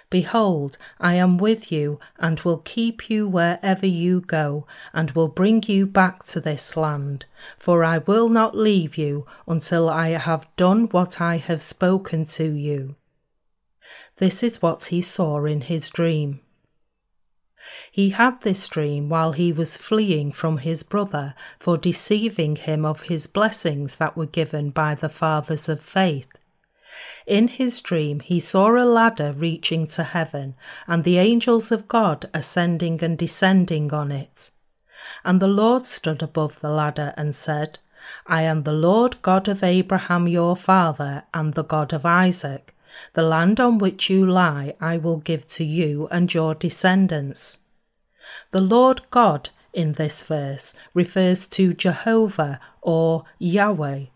Behold, 0.08 0.78
I 1.00 1.14
am 1.14 1.36
with 1.36 1.72
you, 1.72 1.98
and 2.18 2.38
will 2.40 2.58
keep 2.58 3.10
you 3.10 3.26
wherever 3.26 3.86
you 3.86 4.20
go, 4.20 4.66
and 4.92 5.10
will 5.12 5.28
bring 5.28 5.64
you 5.66 5.86
back 5.86 6.24
to 6.26 6.40
this 6.40 6.76
land. 6.76 7.26
For 7.58 7.82
I 7.82 7.98
will 7.98 8.28
not 8.28 8.56
leave 8.56 8.96
you 8.96 9.26
until 9.48 9.88
I 9.88 10.10
have 10.10 10.46
done 10.56 10.84
what 10.86 11.20
I 11.20 11.38
have 11.38 11.60
spoken 11.60 12.24
to 12.26 12.52
you. 12.52 12.94
This 14.18 14.42
is 14.42 14.62
what 14.62 14.86
he 14.86 15.00
saw 15.00 15.44
in 15.44 15.62
his 15.62 15.90
dream. 15.90 16.40
He 17.90 18.10
had 18.10 18.42
this 18.42 18.68
dream 18.68 19.08
while 19.08 19.32
he 19.32 19.52
was 19.52 19.76
fleeing 19.76 20.30
from 20.30 20.58
his 20.58 20.84
brother 20.84 21.34
for 21.58 21.76
deceiving 21.76 22.54
him 22.54 22.84
of 22.84 23.02
his 23.02 23.26
blessings 23.26 23.96
that 23.96 24.16
were 24.16 24.26
given 24.26 24.70
by 24.70 24.94
the 24.94 25.08
fathers 25.08 25.68
of 25.68 25.80
faith. 25.80 26.28
In 27.26 27.48
his 27.48 27.80
dream, 27.80 28.20
he 28.20 28.40
saw 28.40 28.70
a 28.70 28.84
ladder 28.84 29.32
reaching 29.32 29.86
to 29.88 30.04
heaven, 30.04 30.54
and 30.86 31.04
the 31.04 31.18
angels 31.18 31.72
of 31.72 31.88
God 31.88 32.30
ascending 32.32 33.02
and 33.02 33.18
descending 33.18 33.92
on 33.92 34.12
it. 34.12 34.50
And 35.24 35.40
the 35.40 35.48
Lord 35.48 35.86
stood 35.86 36.22
above 36.22 36.60
the 36.60 36.70
ladder 36.70 37.14
and 37.16 37.34
said, 37.34 37.78
I 38.26 38.42
am 38.42 38.62
the 38.62 38.72
Lord 38.72 39.20
God 39.22 39.48
of 39.48 39.62
Abraham 39.62 40.28
your 40.28 40.56
father, 40.56 41.24
and 41.34 41.54
the 41.54 41.64
God 41.64 41.92
of 41.92 42.06
Isaac. 42.06 42.74
The 43.14 43.22
land 43.22 43.60
on 43.60 43.78
which 43.78 44.08
you 44.08 44.24
lie 44.24 44.74
I 44.80 44.96
will 44.96 45.18
give 45.18 45.46
to 45.50 45.64
you 45.64 46.08
and 46.08 46.32
your 46.32 46.54
descendants. 46.54 47.60
The 48.52 48.60
Lord 48.60 49.02
God 49.10 49.50
in 49.72 49.92
this 49.92 50.22
verse 50.22 50.72
refers 50.94 51.46
to 51.48 51.74
Jehovah 51.74 52.58
or 52.80 53.24
Yahweh 53.38 54.06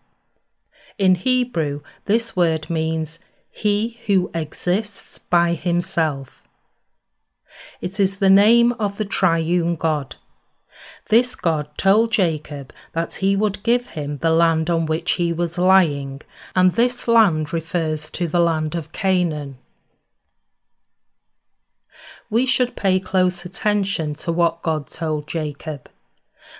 in 1.01 1.15
Hebrew, 1.15 1.81
this 2.05 2.35
word 2.35 2.69
means 2.69 3.17
he 3.49 3.99
who 4.05 4.29
exists 4.35 5.17
by 5.17 5.55
himself. 5.55 6.43
It 7.81 7.99
is 7.99 8.17
the 8.17 8.29
name 8.29 8.73
of 8.73 8.99
the 8.99 9.05
triune 9.05 9.75
God. 9.75 10.15
This 11.09 11.35
God 11.35 11.75
told 11.75 12.11
Jacob 12.11 12.71
that 12.93 13.15
he 13.15 13.35
would 13.35 13.63
give 13.63 13.87
him 13.87 14.17
the 14.17 14.29
land 14.29 14.69
on 14.69 14.85
which 14.85 15.13
he 15.13 15.33
was 15.33 15.57
lying, 15.57 16.21
and 16.55 16.73
this 16.73 17.07
land 17.07 17.51
refers 17.51 18.11
to 18.11 18.27
the 18.27 18.39
land 18.39 18.75
of 18.75 18.91
Canaan. 18.91 19.57
We 22.29 22.45
should 22.45 22.75
pay 22.75 22.99
close 22.99 23.43
attention 23.43 24.13
to 24.15 24.31
what 24.31 24.61
God 24.61 24.85
told 24.85 25.27
Jacob. 25.27 25.89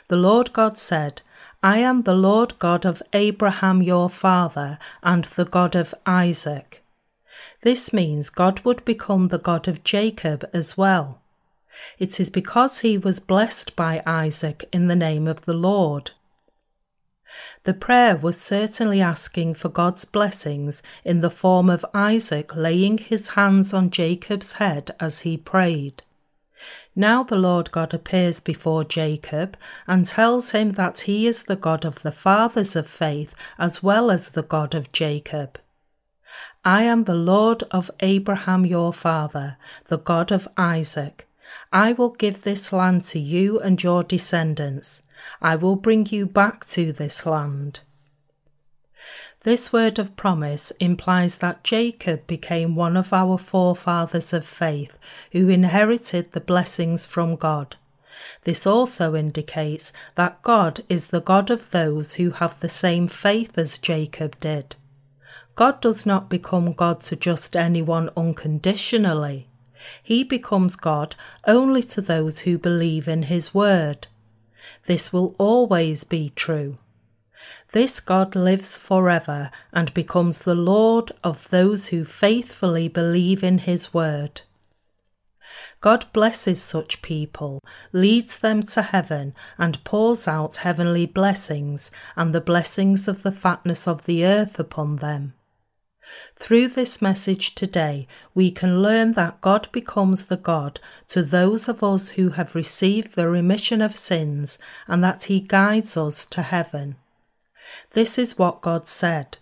The 0.08 0.18
Lord 0.18 0.52
God 0.52 0.80
said, 0.80 1.22
I 1.64 1.78
am 1.78 2.04
the 2.04 2.16
Lord 2.16 2.58
God 2.58 2.86
of 2.86 3.04
Abraham 3.14 3.84
your 3.84 4.10
father 4.10 4.80
and 5.04 5.26
the 5.26 5.46
God 5.46 5.76
of 5.76 5.94
Isaac. 6.08 6.84
This 7.62 7.94
means 7.94 8.32
God 8.32 8.62
would 8.62 8.84
become 8.84 9.28
the 9.28 9.38
God 9.38 9.68
of 9.68 9.84
Jacob 9.84 10.44
as 10.54 10.76
well. 10.76 11.22
It 12.00 12.20
is 12.20 12.32
because 12.32 12.80
he 12.80 12.98
was 12.98 13.20
blessed 13.20 13.76
by 13.76 14.02
Isaac 14.08 14.66
in 14.74 14.88
the 14.88 14.96
name 14.96 15.28
of 15.28 15.42
the 15.42 15.54
Lord. 15.54 16.12
The 17.64 17.76
prayer 17.76 18.18
was 18.18 18.42
certainly 18.42 19.00
asking 19.00 19.54
for 19.54 19.70
God's 19.70 20.04
blessings 20.04 20.82
in 21.06 21.22
the 21.22 21.30
form 21.30 21.70
of 21.70 21.86
Isaac 21.94 22.56
laying 22.56 22.98
his 22.98 23.30
hands 23.30 23.72
on 23.72 23.92
Jacob's 23.92 24.54
head 24.54 24.96
as 25.00 25.22
he 25.22 25.38
prayed. 25.38 26.02
Now 26.96 27.24
the 27.24 27.38
Lord 27.38 27.72
God 27.72 27.94
appears 27.94 28.42
before 28.42 28.84
Jacob 28.84 29.58
and 29.88 30.06
tells 30.06 30.52
him 30.52 30.72
that 30.72 31.02
he 31.02 31.28
is 31.28 31.44
the 31.44 31.56
God 31.56 31.86
of 31.86 32.02
the 32.02 32.12
fathers 32.12 32.76
of 32.76 32.88
faith 32.88 33.34
as 33.58 33.82
well 33.82 34.12
as 34.12 34.30
the 34.30 34.44
God 34.44 34.76
of 34.76 34.92
Jacob. 34.92 35.60
I 36.64 36.84
am 36.84 37.06
the 37.06 37.16
Lord 37.16 37.64
of 37.72 37.90
Abraham 38.00 38.66
your 38.66 38.94
father, 38.94 39.58
the 39.88 39.98
God 39.98 40.32
of 40.32 40.48
Isaac. 40.58 41.28
I 41.74 41.94
will 41.94 42.12
give 42.12 42.44
this 42.44 42.72
land 42.72 43.04
to 43.06 43.20
you 43.20 43.60
and 43.60 43.82
your 43.82 44.04
descendants. 44.04 45.02
I 45.42 45.56
will 45.56 45.76
bring 45.76 46.06
you 46.08 46.26
back 46.26 46.66
to 46.68 46.94
this 46.94 47.26
land. 47.26 47.82
This 49.44 49.74
word 49.74 49.98
of 49.98 50.16
promise 50.16 50.70
implies 50.80 51.38
that 51.38 51.64
Jacob 51.64 52.28
became 52.28 52.76
one 52.76 52.96
of 52.96 53.12
our 53.12 53.40
forefathers 53.40 54.34
of 54.34 54.46
faith 54.46 55.00
who 55.32 55.50
inherited 55.50 56.32
the 56.32 56.40
blessings 56.40 57.08
from 57.08 57.36
God. 57.36 57.76
This 58.44 58.68
also 58.68 59.16
indicates 59.16 59.92
that 60.14 60.44
God 60.44 60.82
is 60.90 61.08
the 61.08 61.22
God 61.22 61.50
of 61.50 61.72
those 61.72 62.14
who 62.14 62.30
have 62.30 62.60
the 62.60 62.70
same 62.70 63.08
faith 63.08 63.58
as 63.58 63.80
Jacob 63.80 64.40
did. 64.40 64.76
God 65.56 65.82
does 65.82 66.06
not 66.06 66.30
become 66.30 66.74
God 66.74 67.02
to 67.02 67.16
just 67.16 67.56
anyone 67.56 68.12
unconditionally. 68.16 69.50
He 70.04 70.24
becomes 70.24 70.76
God 70.76 71.16
only 71.48 71.82
to 71.84 72.02
those 72.02 72.42
who 72.42 72.60
believe 72.60 73.08
in 73.08 73.24
His 73.24 73.56
word. 73.56 74.06
This 74.86 75.12
will 75.12 75.36
always 75.40 76.04
be 76.04 76.30
true. 76.36 76.78
This 77.72 78.00
God 78.00 78.36
lives 78.36 78.78
forever 78.78 79.50
and 79.72 79.94
becomes 79.94 80.40
the 80.40 80.56
Lord 80.56 81.12
of 81.24 81.50
those 81.50 81.88
who 81.88 82.04
faithfully 82.06 82.88
believe 82.88 83.44
in 83.44 83.60
His 83.60 83.94
word. 83.94 84.42
God 85.80 86.06
blesses 86.14 86.62
such 86.62 87.02
people, 87.02 87.64
leads 87.92 88.38
them 88.38 88.62
to 88.64 88.82
heaven, 88.82 89.34
and 89.58 89.84
pours 89.84 90.28
out 90.28 90.58
heavenly 90.58 91.06
blessings 91.06 91.92
and 92.16 92.34
the 92.34 92.42
blessings 92.42 93.08
of 93.08 93.24
the 93.24 93.32
fatness 93.32 93.88
of 93.88 94.06
the 94.06 94.26
earth 94.26 94.60
upon 94.60 94.98
them. 94.98 95.34
Through 96.36 96.70
this 96.70 97.02
message 97.02 97.54
today, 97.54 98.08
we 98.34 98.50
can 98.52 98.82
learn 98.82 99.14
that 99.14 99.42
God 99.42 99.68
becomes 99.72 100.26
the 100.26 100.38
God 100.38 100.80
to 101.10 101.22
those 101.22 101.68
of 101.68 101.84
us 101.84 102.10
who 102.12 102.30
have 102.30 102.56
received 102.56 103.16
the 103.16 103.30
remission 103.30 103.82
of 103.82 103.96
sins 103.96 104.58
and 104.88 105.04
that 105.04 105.26
He 105.26 105.40
guides 105.40 105.96
us 105.98 106.26
to 106.28 106.42
heaven. 106.42 106.96
This 107.92 108.18
is 108.18 108.38
what 108.38 108.62
God 108.62 108.88
said. 108.88 109.38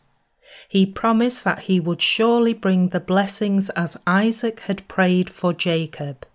He 0.67 0.85
promised 0.85 1.43
that 1.43 1.61
he 1.61 1.79
would 1.79 2.01
surely 2.01 2.53
bring 2.53 2.89
the 2.89 2.99
blessings 2.99 3.69
as 3.71 3.97
Isaac 4.05 4.61
had 4.61 4.87
prayed 4.87 5.29
for 5.29 5.53
Jacob. 5.53 6.25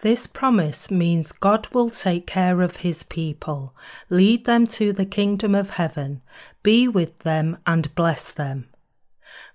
This 0.00 0.26
promise 0.26 0.90
means 0.90 1.32
God 1.32 1.68
will 1.72 1.88
take 1.88 2.26
care 2.26 2.60
of 2.60 2.76
his 2.76 3.04
people, 3.04 3.74
lead 4.10 4.44
them 4.44 4.66
to 4.68 4.92
the 4.92 5.06
kingdom 5.06 5.54
of 5.54 5.70
heaven, 5.70 6.20
be 6.62 6.86
with 6.86 7.20
them, 7.20 7.56
and 7.66 7.94
bless 7.94 8.30
them. 8.30 8.68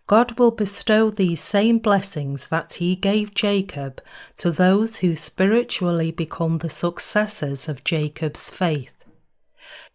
God 0.08 0.39
will 0.39 0.50
bestow 0.50 1.12
these 1.12 1.39
same 1.39 1.78
blessings 1.78 2.48
that 2.48 2.74
He 2.74 2.95
gave 2.95 3.36
Jacob 3.36 4.02
to 4.38 4.50
those 4.50 4.98
who 4.98 5.15
spiritually 5.15 6.10
become 6.10 6.58
the 6.58 6.69
successors 6.69 7.69
of 7.69 7.84
Jacob's 7.84 8.50
faith. 8.50 8.99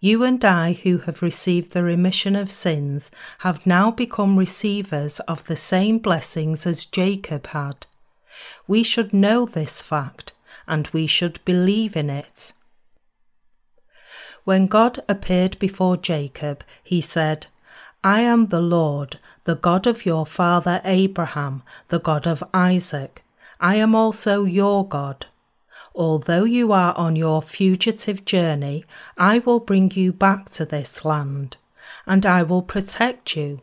You 0.01 0.25
and 0.25 0.45
I, 0.45 0.73
who 0.73 0.99
have 0.99 1.23
received 1.23 1.73
the 1.73 1.83
remission 1.83 2.37
of 2.37 2.51
sins, 2.51 3.11
have 3.39 3.67
now 3.67 3.91
become 3.91 4.39
receivers 4.39 5.21
of 5.21 5.45
the 5.47 5.57
same 5.57 5.99
blessings 5.99 6.67
as 6.67 6.87
Jacob 6.87 7.49
had. 7.49 7.87
We 8.67 8.83
should 8.83 9.13
know 9.13 9.47
this 9.47 9.83
fact 9.83 10.33
and 10.67 10.89
we 10.89 11.07
should 11.07 11.45
believe 11.45 11.97
in 11.97 12.11
it. 12.11 12.53
When 14.45 14.67
God 14.67 15.01
appeared 15.09 15.59
before 15.59 15.97
Jacob, 15.97 16.65
he 16.83 17.01
said, 17.01 17.47
I 18.03 18.21
am 18.21 18.49
the 18.49 18.61
Lord, 18.61 19.19
the 19.45 19.57
God 19.57 19.87
of 19.87 20.05
your 20.05 20.27
father 20.27 20.83
Abraham, 20.85 21.63
the 21.89 21.99
God 21.99 22.27
of 22.27 22.45
Isaac. 22.53 23.25
I 23.61 23.77
am 23.77 23.95
also 23.95 24.45
your 24.45 24.87
God. 24.87 25.27
Although 25.94 26.44
you 26.44 26.72
are 26.72 26.92
on 26.96 27.14
your 27.14 27.40
fugitive 27.40 28.24
journey, 28.24 28.85
I 29.16 29.38
will 29.38 29.61
bring 29.61 29.92
you 29.92 30.12
back 30.12 30.50
to 30.50 30.64
this 30.64 31.04
land, 31.04 31.57
and 32.04 32.26
I 32.26 32.42
will 32.42 32.62
protect 32.62 33.37
you. 33.37 33.61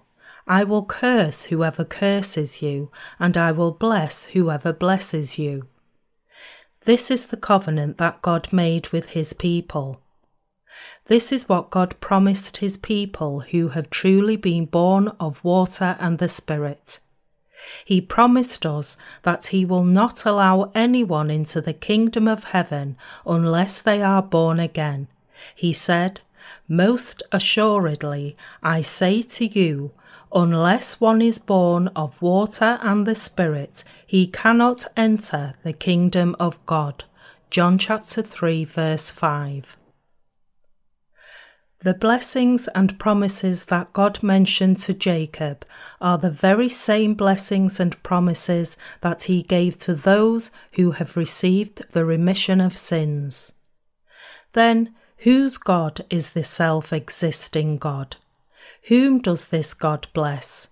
I 0.47 0.63
will 0.63 0.85
curse 0.85 1.43
whoever 1.45 1.83
curses 1.83 2.61
you, 2.61 2.89
and 3.19 3.37
I 3.37 3.51
will 3.51 3.71
bless 3.71 4.25
whoever 4.25 4.71
blesses 4.71 5.37
you. 5.37 5.67
This 6.85 7.11
is 7.11 7.27
the 7.27 7.37
covenant 7.37 7.97
that 7.97 8.21
God 8.21 8.51
made 8.51 8.89
with 8.89 9.09
his 9.09 9.33
people. 9.33 10.01
This 11.05 11.31
is 11.31 11.49
what 11.49 11.69
God 11.69 11.99
promised 11.99 12.57
his 12.57 12.77
people 12.77 13.41
who 13.41 13.69
have 13.69 13.89
truly 13.89 14.37
been 14.37 14.65
born 14.65 15.09
of 15.19 15.43
water 15.43 15.97
and 15.99 16.17
the 16.17 16.29
Spirit. 16.29 16.99
He 17.86 18.02
promised 18.02 18.65
us 18.65 18.97
that 19.24 19.47
he 19.47 19.65
will 19.65 19.84
not 19.84 20.26
allow 20.26 20.71
anyone 20.74 21.30
into 21.30 21.62
the 21.62 21.74
kingdom 21.74 22.28
of 22.28 22.45
heaven 22.45 22.97
unless 23.26 23.82
they 23.82 24.02
are 24.02 24.24
born 24.24 24.60
again. 24.60 25.08
He 25.56 25.74
said, 25.74 26.21
Most 26.67 27.24
assuredly, 27.32 28.36
I 28.63 28.82
say 28.82 29.21
to 29.21 29.45
you, 29.45 29.91
unless 30.34 31.02
one 31.02 31.21
is 31.21 31.39
born 31.39 31.89
of 31.89 32.21
water 32.21 32.80
and 32.82 33.06
the 33.06 33.15
Spirit, 33.15 33.84
he 34.06 34.28
cannot 34.28 34.86
enter 34.95 35.54
the 35.63 35.74
kingdom 35.74 36.36
of 36.39 36.63
God. 36.65 37.04
John 37.50 37.78
chapter 37.78 38.21
3, 38.21 38.63
verse 38.63 39.12
5. 39.12 39.78
The 41.83 41.95
blessings 41.95 42.67
and 42.75 42.99
promises 42.99 43.65
that 43.65 43.91
God 43.91 44.21
mentioned 44.21 44.77
to 44.81 44.93
Jacob 44.93 45.65
are 45.99 46.19
the 46.19 46.29
very 46.29 46.69
same 46.69 47.15
blessings 47.15 47.79
and 47.79 48.01
promises 48.03 48.77
that 49.01 49.23
he 49.23 49.41
gave 49.41 49.79
to 49.79 49.95
those 49.95 50.51
who 50.73 50.91
have 50.91 51.17
received 51.17 51.91
the 51.91 52.05
remission 52.05 52.61
of 52.61 52.77
sins. 52.77 53.53
Then, 54.53 54.93
whose 55.17 55.57
God 55.57 56.05
is 56.11 56.31
the 56.31 56.43
self 56.43 56.93
existing 56.93 57.79
God? 57.79 58.17
Whom 58.89 59.17
does 59.17 59.47
this 59.47 59.73
God 59.73 60.07
bless? 60.13 60.69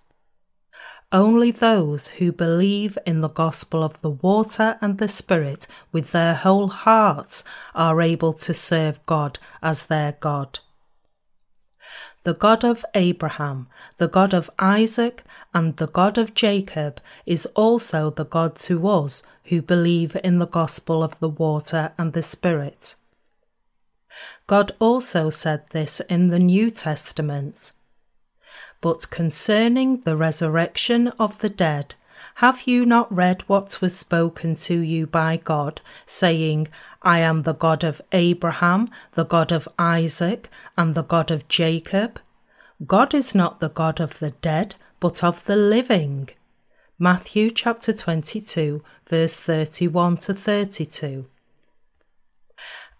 Only 1.10 1.50
those 1.50 2.10
who 2.10 2.30
believe 2.30 2.96
in 3.04 3.20
the 3.20 3.28
gospel 3.28 3.82
of 3.82 4.00
the 4.00 4.10
water 4.10 4.78
and 4.80 4.98
the 4.98 5.08
Spirit 5.08 5.66
with 5.90 6.12
their 6.12 6.34
whole 6.34 6.68
hearts 6.68 7.42
are 7.74 8.00
able 8.00 8.32
to 8.34 8.54
serve 8.54 9.04
God 9.06 9.40
as 9.60 9.86
their 9.86 10.12
God 10.12 10.60
the 12.22 12.34
God 12.34 12.64
of 12.64 12.84
Abraham, 12.94 13.68
the 13.96 14.08
God 14.08 14.34
of 14.34 14.50
Isaac, 14.58 15.24
and 15.54 15.76
the 15.76 15.86
God 15.86 16.18
of 16.18 16.34
Jacob 16.34 17.00
is 17.24 17.46
also 17.54 18.10
the 18.10 18.26
God 18.26 18.56
to 18.56 18.86
us 18.86 19.22
who 19.44 19.62
believe 19.62 20.16
in 20.22 20.38
the 20.38 20.46
gospel 20.46 21.02
of 21.02 21.18
the 21.18 21.28
water 21.28 21.92
and 21.96 22.12
the 22.12 22.22
Spirit. 22.22 22.94
God 24.46 24.72
also 24.78 25.30
said 25.30 25.68
this 25.70 26.00
in 26.08 26.28
the 26.28 26.38
New 26.38 26.70
Testament. 26.70 27.72
But 28.80 29.10
concerning 29.10 30.00
the 30.00 30.16
resurrection 30.16 31.08
of 31.18 31.38
the 31.38 31.50
dead, 31.50 31.94
have 32.36 32.62
you 32.62 32.84
not 32.84 33.12
read 33.14 33.42
what 33.46 33.80
was 33.80 33.96
spoken 33.96 34.54
to 34.56 34.78
you 34.78 35.06
by 35.06 35.36
God, 35.36 35.80
saying, 36.06 36.68
I 37.02 37.20
am 37.20 37.42
the 37.42 37.54
God 37.54 37.84
of 37.84 38.02
Abraham, 38.12 38.90
the 39.12 39.24
God 39.24 39.52
of 39.52 39.68
Isaac, 39.78 40.50
and 40.76 40.94
the 40.94 41.04
God 41.04 41.30
of 41.30 41.48
Jacob? 41.48 42.20
God 42.86 43.14
is 43.14 43.34
not 43.34 43.60
the 43.60 43.70
God 43.70 44.00
of 44.00 44.18
the 44.18 44.32
dead, 44.42 44.74
but 45.00 45.24
of 45.24 45.44
the 45.44 45.56
living. 45.56 46.28
Matthew 46.98 47.50
chapter 47.50 47.94
22, 47.94 48.82
verse 49.08 49.38
31 49.38 50.18
to 50.18 50.34
32. 50.34 51.26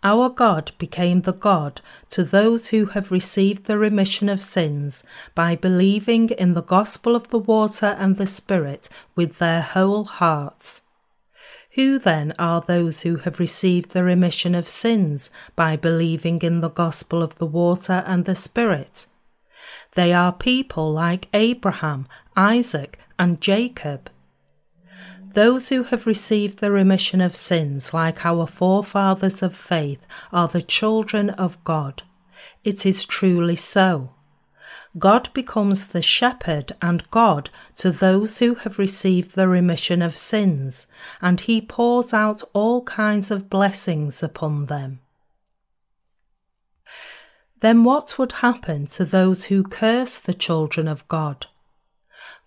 Our 0.03 0.31
God 0.31 0.73
became 0.79 1.23
the 1.23 1.35
God 1.35 1.83
to 2.09 2.25
those 2.25 2.69
who 2.69 2.87
have 2.87 3.13
received 3.13 3.65
the 3.65 3.77
remission 3.77 4.31
of 4.31 4.41
sins 4.41 5.05
by 5.35 5.57
believing 5.57 6.31
in 6.31 6.55
the 6.55 6.63
gospel 6.63 7.15
of 7.15 7.29
the 7.29 7.39
water 7.39 7.97
and 7.99 8.17
the 8.17 8.27
Spirit 8.27 8.89
with 9.15 9.39
their 9.39 9.61
whole 9.61 10.05
hearts. 10.05 10.83
Who 11.75 11.99
then 11.99 12.35
are 12.39 12.63
those 12.63 13.03
who 13.03 13.17
have 13.17 13.39
received 13.39 13.91
the 13.91 14.03
remission 14.03 14.55
of 14.55 14.69
sins 14.69 15.31
by 15.55 15.77
believing 15.77 16.41
in 16.41 16.63
the 16.63 16.71
gospel 16.71 17.23
of 17.23 17.37
the 17.37 17.47
water 17.47 18.03
and 18.07 18.25
the 18.25 18.35
Spirit? 18.35 19.07
They 19.95 20.13
are 20.15 20.33
people 20.33 20.91
like 20.91 21.29
Abraham, 21.35 22.07
Isaac, 22.37 22.99
and 23.19 23.41
Jacob 23.41 24.09
those 25.35 25.69
who 25.69 25.85
have 25.85 26.07
received 26.07 26.59
the 26.59 26.71
remission 26.71 27.21
of 27.21 27.35
sins, 27.35 27.95
like 27.95 28.25
our 28.25 28.47
forefathers 28.47 29.43
of 29.43 29.57
faith, 29.57 30.05
are 30.33 30.49
the 30.49 30.63
children 30.63 31.31
of 31.31 31.63
God. 31.65 32.03
It 32.65 32.85
is 32.85 33.05
truly 33.05 33.57
so. 33.57 34.11
God 34.99 35.33
becomes 35.33 35.87
the 35.87 36.03
shepherd 36.03 36.73
and 36.83 37.09
God 37.11 37.51
to 37.77 37.91
those 37.93 38.41
who 38.41 38.55
have 38.57 38.79
received 38.79 39.35
the 39.35 39.47
remission 39.47 40.03
of 40.03 40.17
sins, 40.17 40.89
and 41.23 41.41
he 41.41 41.61
pours 41.61 42.13
out 42.13 42.43
all 42.53 42.83
kinds 42.83 43.31
of 43.31 43.49
blessings 43.49 44.23
upon 44.23 44.67
them. 44.67 45.01
Then 47.61 47.85
what 47.85 48.19
would 48.19 48.33
happen 48.33 48.87
to 48.87 49.05
those 49.05 49.45
who 49.45 49.63
curse 49.63 50.19
the 50.19 50.35
children 50.35 50.89
of 50.89 51.07
God? 51.07 51.47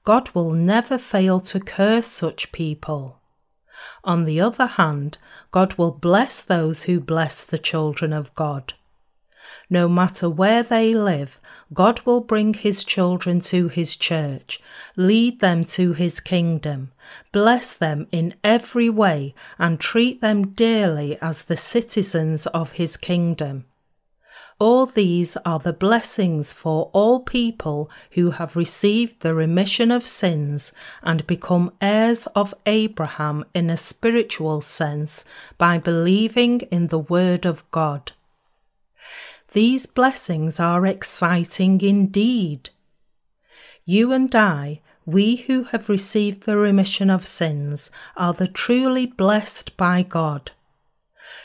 God 0.03 0.29
will 0.31 0.51
never 0.51 0.97
fail 0.97 1.39
to 1.39 1.59
curse 1.59 2.07
such 2.07 2.51
people. 2.51 3.19
On 4.03 4.25
the 4.25 4.39
other 4.41 4.65
hand, 4.65 5.17
God 5.51 5.75
will 5.75 5.91
bless 5.91 6.41
those 6.41 6.83
who 6.83 6.99
bless 6.99 7.43
the 7.43 7.57
children 7.57 8.11
of 8.11 8.33
God. 8.35 8.73
No 9.69 9.87
matter 9.87 10.29
where 10.29 10.63
they 10.63 10.93
live, 10.93 11.39
God 11.73 12.01
will 12.05 12.21
bring 12.21 12.53
his 12.53 12.83
children 12.83 13.39
to 13.41 13.67
his 13.67 13.95
church, 13.95 14.61
lead 14.95 15.39
them 15.39 15.63
to 15.65 15.93
his 15.93 16.19
kingdom, 16.19 16.91
bless 17.31 17.73
them 17.73 18.07
in 18.11 18.35
every 18.43 18.89
way, 18.89 19.33
and 19.57 19.79
treat 19.79 20.21
them 20.21 20.49
dearly 20.49 21.17
as 21.21 21.43
the 21.43 21.57
citizens 21.57 22.45
of 22.47 22.73
his 22.73 22.97
kingdom. 22.97 23.65
All 24.59 24.85
these 24.85 25.35
are 25.45 25.59
the 25.59 25.73
blessings 25.73 26.53
for 26.53 26.89
all 26.93 27.19
people 27.19 27.89
who 28.11 28.31
have 28.31 28.55
received 28.55 29.21
the 29.21 29.33
remission 29.33 29.91
of 29.91 30.05
sins 30.05 30.73
and 31.01 31.25
become 31.27 31.73
heirs 31.81 32.27
of 32.35 32.53
Abraham 32.65 33.45
in 33.53 33.69
a 33.69 33.77
spiritual 33.77 34.61
sense 34.61 35.25
by 35.57 35.77
believing 35.79 36.61
in 36.71 36.87
the 36.87 36.99
Word 36.99 37.45
of 37.45 37.69
God. 37.71 38.11
These 39.53 39.85
blessings 39.85 40.59
are 40.59 40.85
exciting 40.85 41.81
indeed. 41.81 42.69
You 43.85 44.11
and 44.11 44.33
I, 44.35 44.81
we 45.05 45.35
who 45.35 45.65
have 45.65 45.89
received 45.89 46.43
the 46.43 46.57
remission 46.57 47.09
of 47.09 47.25
sins, 47.25 47.91
are 48.15 48.33
the 48.33 48.47
truly 48.47 49.05
blessed 49.05 49.75
by 49.77 50.03
God 50.03 50.51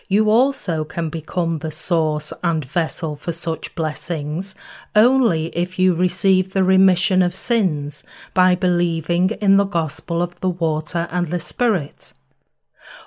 you 0.09 0.31
also 0.31 0.85
can 0.85 1.09
become 1.09 1.59
the 1.59 1.71
source 1.71 2.33
and 2.43 2.65
vessel 2.65 3.17
for 3.17 3.33
such 3.33 3.75
blessings 3.75 4.55
only 4.95 5.47
if 5.49 5.79
you 5.79 5.95
receive 5.95 6.53
the 6.53 6.65
remission 6.65 7.23
of 7.23 7.35
sins 7.35 8.05
by 8.35 8.55
believing 8.55 9.31
in 9.41 9.57
the 9.57 9.65
gospel 9.65 10.23
of 10.23 10.41
the 10.41 10.49
water 10.49 11.09
and 11.11 11.29
the 11.29 11.41
Spirit. 11.41 12.13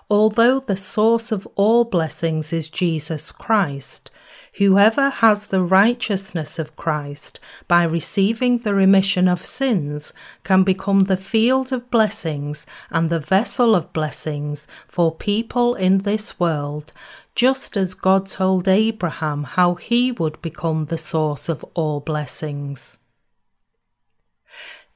Although 0.09 0.59
the 0.59 0.75
source 0.75 1.31
of 1.31 1.47
all 1.55 1.85
blessings 1.85 2.53
is 2.53 2.69
Jesus 2.69 3.31
Christ, 3.31 4.11
Whoever 4.55 5.09
has 5.09 5.47
the 5.47 5.63
righteousness 5.63 6.59
of 6.59 6.75
Christ 6.75 7.39
by 7.69 7.83
receiving 7.83 8.59
the 8.59 8.73
remission 8.73 9.29
of 9.29 9.45
sins 9.45 10.13
can 10.43 10.63
become 10.63 11.01
the 11.01 11.15
field 11.15 11.71
of 11.71 11.89
blessings 11.89 12.65
and 12.89 13.09
the 13.09 13.19
vessel 13.19 13.75
of 13.75 13.93
blessings 13.93 14.67
for 14.89 15.15
people 15.15 15.75
in 15.75 15.99
this 15.99 16.37
world, 16.37 16.91
just 17.33 17.77
as 17.77 17.93
God 17.93 18.27
told 18.27 18.67
Abraham 18.67 19.45
how 19.45 19.75
he 19.75 20.11
would 20.11 20.41
become 20.41 20.85
the 20.85 20.97
source 20.97 21.47
of 21.47 21.63
all 21.73 22.01
blessings. 22.01 22.99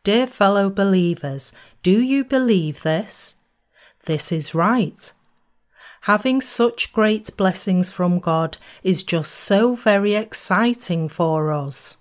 Dear 0.04 0.28
fellow 0.28 0.70
believers, 0.70 1.54
do 1.82 2.02
you 2.02 2.26
believe 2.26 2.84
this? 2.84 3.38
This 4.04 4.34
is 4.34 4.54
right. 4.54 5.14
Having 6.06 6.42
such 6.42 6.94
great 6.94 7.36
blessings 7.36 7.90
from 7.90 8.20
God 8.20 8.58
is 8.84 9.02
just 9.04 9.32
so 9.32 9.74
very 9.74 10.14
exciting 10.14 11.10
for 11.10 11.52
us. 11.52 11.98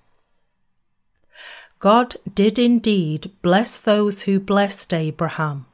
God 1.79 2.17
did 2.35 2.59
indeed 2.59 3.33
bless 3.41 3.81
those 3.81 4.23
who 4.23 4.39
blessed 4.41 4.93
Abraham, 4.93 5.65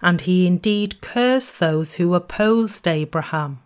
and 0.00 0.22
he 0.22 0.46
indeed 0.46 1.02
cursed 1.02 1.60
those 1.60 1.96
who 1.96 2.14
opposed 2.14 2.88
Abraham. 2.88 3.60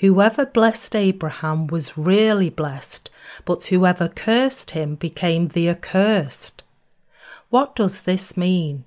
Whoever 0.00 0.44
blessed 0.44 0.94
Abraham 0.94 1.66
was 1.66 1.96
really 1.96 2.50
blessed, 2.50 3.08
but 3.46 3.64
whoever 3.64 4.08
cursed 4.08 4.72
him 4.72 4.96
became 4.96 5.48
the 5.48 5.70
accursed. 5.70 6.62
What 7.48 7.74
does 7.74 8.02
this 8.02 8.36
mean? 8.36 8.84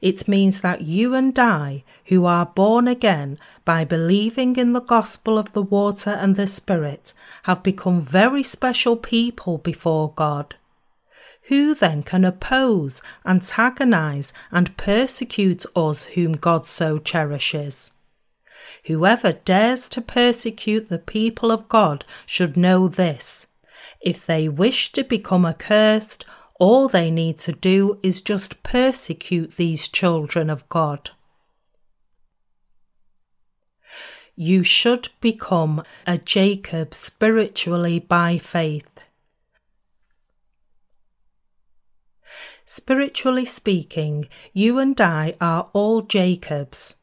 It 0.00 0.26
means 0.28 0.60
that 0.60 0.82
you 0.82 1.14
and 1.14 1.38
I, 1.38 1.84
who 2.06 2.26
are 2.26 2.46
born 2.46 2.88
again 2.88 3.38
by 3.64 3.84
believing 3.84 4.56
in 4.56 4.72
the 4.72 4.80
gospel 4.80 5.38
of 5.38 5.52
the 5.52 5.62
water 5.62 6.10
and 6.10 6.36
the 6.36 6.46
Spirit, 6.46 7.12
have 7.44 7.62
become 7.62 8.02
very 8.02 8.42
special 8.42 8.96
people 8.96 9.58
before 9.58 10.12
God. 10.12 10.56
Who 11.48 11.74
then 11.74 12.02
can 12.02 12.24
oppose, 12.24 13.02
antagonize, 13.26 14.32
and 14.50 14.76
persecute 14.76 15.64
us 15.74 16.04
whom 16.04 16.32
God 16.32 16.66
so 16.66 16.98
cherishes? 16.98 17.92
Whoever 18.86 19.32
dares 19.32 19.88
to 19.90 20.00
persecute 20.00 20.88
the 20.88 20.98
people 20.98 21.50
of 21.50 21.68
God 21.68 22.04
should 22.26 22.56
know 22.56 22.88
this. 22.88 23.46
If 24.00 24.26
they 24.26 24.48
wish 24.48 24.92
to 24.92 25.04
become 25.04 25.44
accursed, 25.44 26.24
all 26.62 26.86
they 26.86 27.10
need 27.10 27.36
to 27.36 27.50
do 27.50 27.98
is 28.04 28.22
just 28.22 28.62
persecute 28.62 29.56
these 29.56 29.88
children 29.88 30.48
of 30.48 30.68
God. 30.68 31.10
You 34.36 34.62
should 34.62 35.08
become 35.20 35.82
a 36.06 36.18
Jacob 36.18 36.94
spiritually 36.94 37.98
by 37.98 38.38
faith. 38.38 39.00
Spiritually 42.64 43.44
speaking, 43.44 44.28
you 44.52 44.78
and 44.78 45.00
I 45.00 45.34
are 45.40 45.68
all 45.72 46.02
Jacobs 46.02 46.94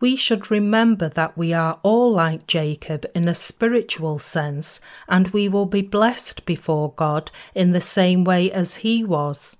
we 0.00 0.14
should 0.14 0.50
remember 0.50 1.08
that 1.08 1.36
we 1.36 1.52
are 1.52 1.80
all 1.82 2.12
like 2.12 2.46
Jacob 2.46 3.04
in 3.14 3.26
a 3.26 3.34
spiritual 3.34 4.18
sense, 4.18 4.80
and 5.08 5.28
we 5.28 5.48
will 5.48 5.66
be 5.66 5.82
blessed 5.82 6.46
before 6.46 6.92
God 6.92 7.30
in 7.54 7.72
the 7.72 7.80
same 7.80 8.24
way 8.24 8.50
as 8.52 8.76
he 8.76 9.02
was. 9.02 9.56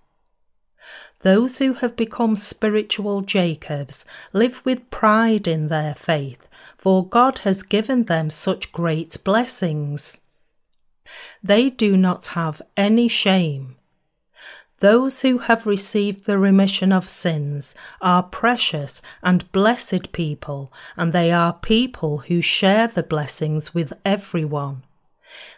Those 1.22 1.58
who 1.58 1.72
have 1.74 1.96
become 1.96 2.36
spiritual 2.36 3.22
Jacobs 3.22 4.04
live 4.32 4.64
with 4.64 4.90
pride 4.90 5.48
in 5.48 5.66
their 5.66 5.94
faith, 5.94 6.48
for 6.76 7.06
God 7.06 7.38
has 7.38 7.64
given 7.64 8.04
them 8.04 8.30
such 8.30 8.70
great 8.70 9.18
blessings. 9.24 10.20
They 11.42 11.70
do 11.70 11.96
not 11.96 12.28
have 12.28 12.62
any 12.76 13.08
shame. 13.08 13.77
Those 14.80 15.22
who 15.22 15.38
have 15.38 15.66
received 15.66 16.24
the 16.24 16.38
remission 16.38 16.92
of 16.92 17.08
sins 17.08 17.74
are 18.00 18.22
precious 18.22 19.02
and 19.22 19.50
blessed 19.50 20.12
people, 20.12 20.72
and 20.96 21.12
they 21.12 21.32
are 21.32 21.52
people 21.52 22.18
who 22.18 22.40
share 22.40 22.86
the 22.86 23.02
blessings 23.02 23.74
with 23.74 23.92
everyone. 24.04 24.84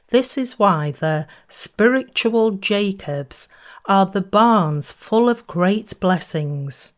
This 0.08 0.38
is 0.38 0.58
why 0.58 0.92
the 0.92 1.26
spiritual 1.48 2.52
Jacobs 2.52 3.48
are 3.84 4.06
the 4.06 4.22
barns 4.22 4.90
full 4.90 5.28
of 5.28 5.46
great 5.46 6.00
blessings. 6.00 6.94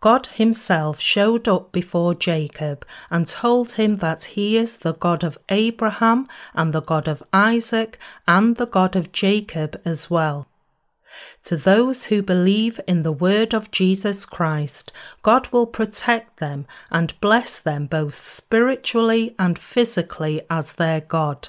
God 0.00 0.26
Himself 0.28 0.98
showed 0.98 1.46
up 1.46 1.70
before 1.70 2.14
Jacob 2.14 2.86
and 3.10 3.28
told 3.28 3.72
him 3.72 3.96
that 3.96 4.24
He 4.24 4.56
is 4.56 4.78
the 4.78 4.94
God 4.94 5.22
of 5.22 5.38
Abraham 5.50 6.26
and 6.54 6.72
the 6.72 6.80
God 6.80 7.06
of 7.06 7.22
Isaac 7.34 7.98
and 8.26 8.56
the 8.56 8.66
God 8.66 8.96
of 8.96 9.12
Jacob 9.12 9.78
as 9.84 10.10
well. 10.10 10.46
To 11.44 11.56
those 11.56 12.06
who 12.06 12.22
believe 12.22 12.80
in 12.86 13.02
the 13.02 13.12
word 13.12 13.54
of 13.54 13.70
Jesus 13.70 14.24
Christ, 14.26 14.92
God 15.22 15.48
will 15.48 15.66
protect 15.66 16.38
them 16.38 16.66
and 16.90 17.18
bless 17.20 17.58
them 17.58 17.86
both 17.86 18.14
spiritually 18.14 19.34
and 19.38 19.58
physically 19.58 20.42
as 20.48 20.74
their 20.74 21.00
God. 21.00 21.48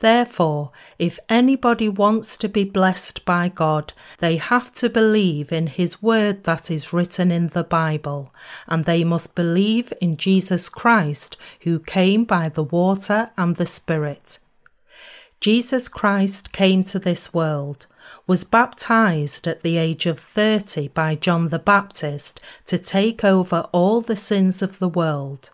Therefore, 0.00 0.72
if 0.98 1.18
anybody 1.28 1.88
wants 1.88 2.36
to 2.36 2.48
be 2.48 2.64
blessed 2.64 3.24
by 3.24 3.48
God, 3.48 3.94
they 4.18 4.36
have 4.36 4.72
to 4.74 4.90
believe 4.90 5.52
in 5.52 5.68
His 5.68 6.02
word 6.02 6.44
that 6.44 6.70
is 6.70 6.92
written 6.92 7.30
in 7.30 7.48
the 7.48 7.64
Bible, 7.64 8.34
and 8.66 8.84
they 8.84 9.04
must 9.04 9.34
believe 9.34 9.92
in 10.02 10.18
Jesus 10.18 10.68
Christ, 10.68 11.38
who 11.60 11.78
came 11.78 12.24
by 12.24 12.50
the 12.50 12.64
water 12.64 13.30
and 13.38 13.56
the 13.56 13.64
Spirit. 13.64 14.38
Jesus 15.40 15.88
Christ 15.88 16.52
came 16.52 16.84
to 16.84 16.98
this 16.98 17.32
world 17.32 17.86
was 18.26 18.44
baptized 18.44 19.46
at 19.46 19.62
the 19.62 19.76
age 19.76 20.06
of 20.06 20.18
30 20.18 20.88
by 20.88 21.14
John 21.14 21.48
the 21.48 21.58
Baptist 21.58 22.40
to 22.66 22.78
take 22.78 23.22
over 23.22 23.68
all 23.72 24.00
the 24.00 24.16
sins 24.16 24.62
of 24.62 24.78
the 24.78 24.88
world, 24.88 25.50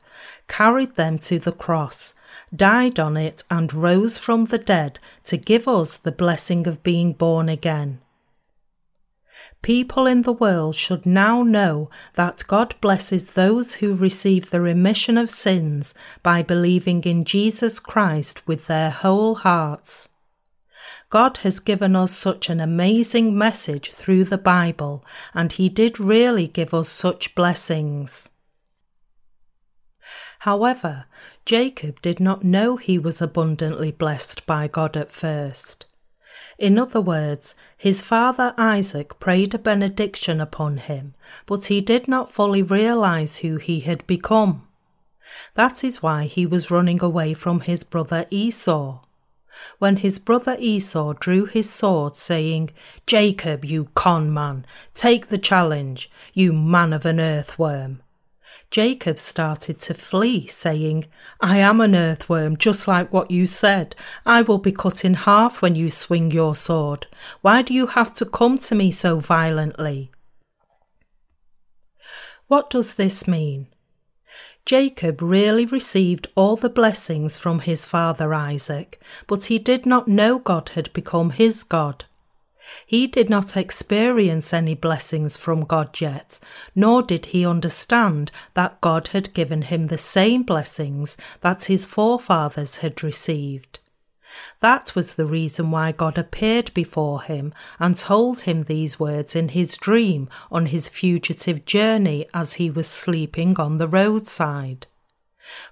carried 0.46 0.94
them 0.94 1.18
to 1.18 1.38
the 1.38 1.52
cross, 1.52 2.14
died 2.54 3.00
on 3.00 3.16
it, 3.16 3.42
and 3.50 3.74
rose 3.74 4.18
from 4.18 4.44
the 4.44 4.58
dead 4.58 5.00
to 5.24 5.36
give 5.36 5.66
us 5.66 5.96
the 5.96 6.12
blessing 6.12 6.66
of 6.66 6.82
being 6.82 7.12
born 7.12 7.48
again. 7.48 8.00
People 9.62 10.06
in 10.06 10.22
the 10.22 10.32
world 10.32 10.74
should 10.74 11.04
now 11.04 11.42
know 11.42 11.90
that 12.14 12.44
God 12.46 12.74
blesses 12.80 13.34
those 13.34 13.74
who 13.74 13.94
receive 13.94 14.50
the 14.50 14.60
remission 14.60 15.18
of 15.18 15.28
sins 15.28 15.94
by 16.22 16.42
believing 16.42 17.02
in 17.04 17.24
Jesus 17.24 17.78
Christ 17.78 18.46
with 18.46 18.66
their 18.68 18.90
whole 18.90 19.36
hearts. 19.36 20.10
God 21.10 21.38
has 21.38 21.58
given 21.58 21.96
us 21.96 22.12
such 22.12 22.48
an 22.48 22.60
amazing 22.60 23.36
message 23.36 23.90
through 23.90 24.24
the 24.24 24.38
Bible, 24.38 25.04
and 25.34 25.52
He 25.52 25.68
did 25.68 25.98
really 25.98 26.46
give 26.46 26.72
us 26.72 26.88
such 26.88 27.34
blessings. 27.34 28.30
However, 30.40 31.06
Jacob 31.44 32.00
did 32.00 32.20
not 32.20 32.44
know 32.44 32.76
he 32.76 32.98
was 32.98 33.20
abundantly 33.20 33.90
blessed 33.90 34.46
by 34.46 34.68
God 34.68 34.96
at 34.96 35.10
first. 35.10 35.84
In 36.58 36.78
other 36.78 37.00
words, 37.00 37.54
his 37.76 38.02
father 38.02 38.54
Isaac 38.56 39.18
prayed 39.18 39.54
a 39.54 39.58
benediction 39.58 40.40
upon 40.40 40.78
him, 40.78 41.14
but 41.44 41.66
he 41.66 41.80
did 41.80 42.08
not 42.08 42.32
fully 42.32 42.62
realize 42.62 43.38
who 43.38 43.56
he 43.56 43.80
had 43.80 44.06
become. 44.06 44.66
That 45.54 45.84
is 45.84 46.02
why 46.02 46.24
he 46.24 46.46
was 46.46 46.70
running 46.70 47.02
away 47.02 47.34
from 47.34 47.60
his 47.60 47.84
brother 47.84 48.26
Esau 48.30 49.00
when 49.78 49.96
his 49.96 50.18
brother 50.18 50.56
Esau 50.58 51.12
drew 51.14 51.46
his 51.46 51.68
sword, 51.70 52.16
saying, 52.16 52.70
Jacob, 53.06 53.64
you 53.64 53.88
con 53.94 54.32
man, 54.32 54.64
take 54.94 55.26
the 55.26 55.38
challenge, 55.38 56.10
you 56.32 56.52
man 56.52 56.92
of 56.92 57.06
an 57.06 57.20
earthworm. 57.20 58.02
Jacob 58.70 59.18
started 59.18 59.80
to 59.80 59.94
flee, 59.94 60.46
saying, 60.46 61.06
I 61.40 61.58
am 61.58 61.80
an 61.80 61.96
earthworm, 61.96 62.56
just 62.56 62.86
like 62.86 63.12
what 63.12 63.30
you 63.30 63.44
said. 63.44 63.96
I 64.24 64.42
will 64.42 64.58
be 64.58 64.70
cut 64.70 65.04
in 65.04 65.14
half 65.14 65.60
when 65.60 65.74
you 65.74 65.90
swing 65.90 66.30
your 66.30 66.54
sword. 66.54 67.08
Why 67.40 67.62
do 67.62 67.74
you 67.74 67.88
have 67.88 68.14
to 68.14 68.24
come 68.24 68.58
to 68.58 68.76
me 68.76 68.92
so 68.92 69.18
violently? 69.18 70.12
What 72.46 72.70
does 72.70 72.94
this 72.94 73.26
mean? 73.26 73.68
Jacob 74.70 75.20
really 75.20 75.66
received 75.66 76.28
all 76.36 76.54
the 76.54 76.70
blessings 76.70 77.36
from 77.36 77.58
his 77.58 77.86
father 77.86 78.32
Isaac, 78.32 79.02
but 79.26 79.46
he 79.46 79.58
did 79.58 79.84
not 79.84 80.06
know 80.06 80.38
God 80.38 80.68
had 80.76 80.92
become 80.92 81.30
his 81.30 81.64
God. 81.64 82.04
He 82.86 83.08
did 83.08 83.28
not 83.28 83.56
experience 83.56 84.52
any 84.52 84.76
blessings 84.76 85.36
from 85.36 85.64
God 85.64 86.00
yet, 86.00 86.38
nor 86.72 87.02
did 87.02 87.26
he 87.26 87.44
understand 87.44 88.30
that 88.54 88.80
God 88.80 89.08
had 89.08 89.34
given 89.34 89.62
him 89.62 89.88
the 89.88 89.98
same 89.98 90.44
blessings 90.44 91.16
that 91.40 91.64
his 91.64 91.84
forefathers 91.84 92.76
had 92.76 93.02
received. 93.02 93.79
That 94.60 94.94
was 94.94 95.14
the 95.14 95.26
reason 95.26 95.70
why 95.70 95.92
God 95.92 96.18
appeared 96.18 96.72
before 96.74 97.22
him 97.22 97.54
and 97.78 97.96
told 97.96 98.40
him 98.40 98.62
these 98.62 99.00
words 99.00 99.34
in 99.34 99.48
his 99.48 99.76
dream 99.76 100.28
on 100.50 100.66
his 100.66 100.88
fugitive 100.88 101.64
journey 101.64 102.26
as 102.34 102.54
he 102.54 102.70
was 102.70 102.88
sleeping 102.88 103.58
on 103.58 103.78
the 103.78 103.88
roadside. 103.88 104.86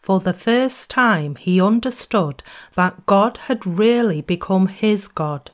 For 0.01 0.21
the 0.21 0.33
first 0.33 0.91
time, 0.91 1.37
he 1.37 1.61
understood 1.61 2.43
that 2.75 3.07
God 3.07 3.37
had 3.49 3.67
really 3.67 4.23
become 4.23 4.67
his 4.67 5.09
God. 5.09 5.51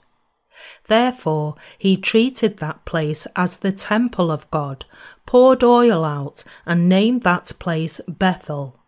Therefore, 0.86 1.56
he 1.76 1.96
treated 1.96 2.58
that 2.58 2.84
place 2.84 3.26
as 3.34 3.58
the 3.58 3.72
temple 3.72 4.30
of 4.30 4.50
God, 4.50 4.84
poured 5.26 5.62
oil 5.62 6.04
out, 6.04 6.44
and 6.64 6.88
named 6.88 7.22
that 7.22 7.52
place 7.58 8.00
Bethel. 8.06 8.80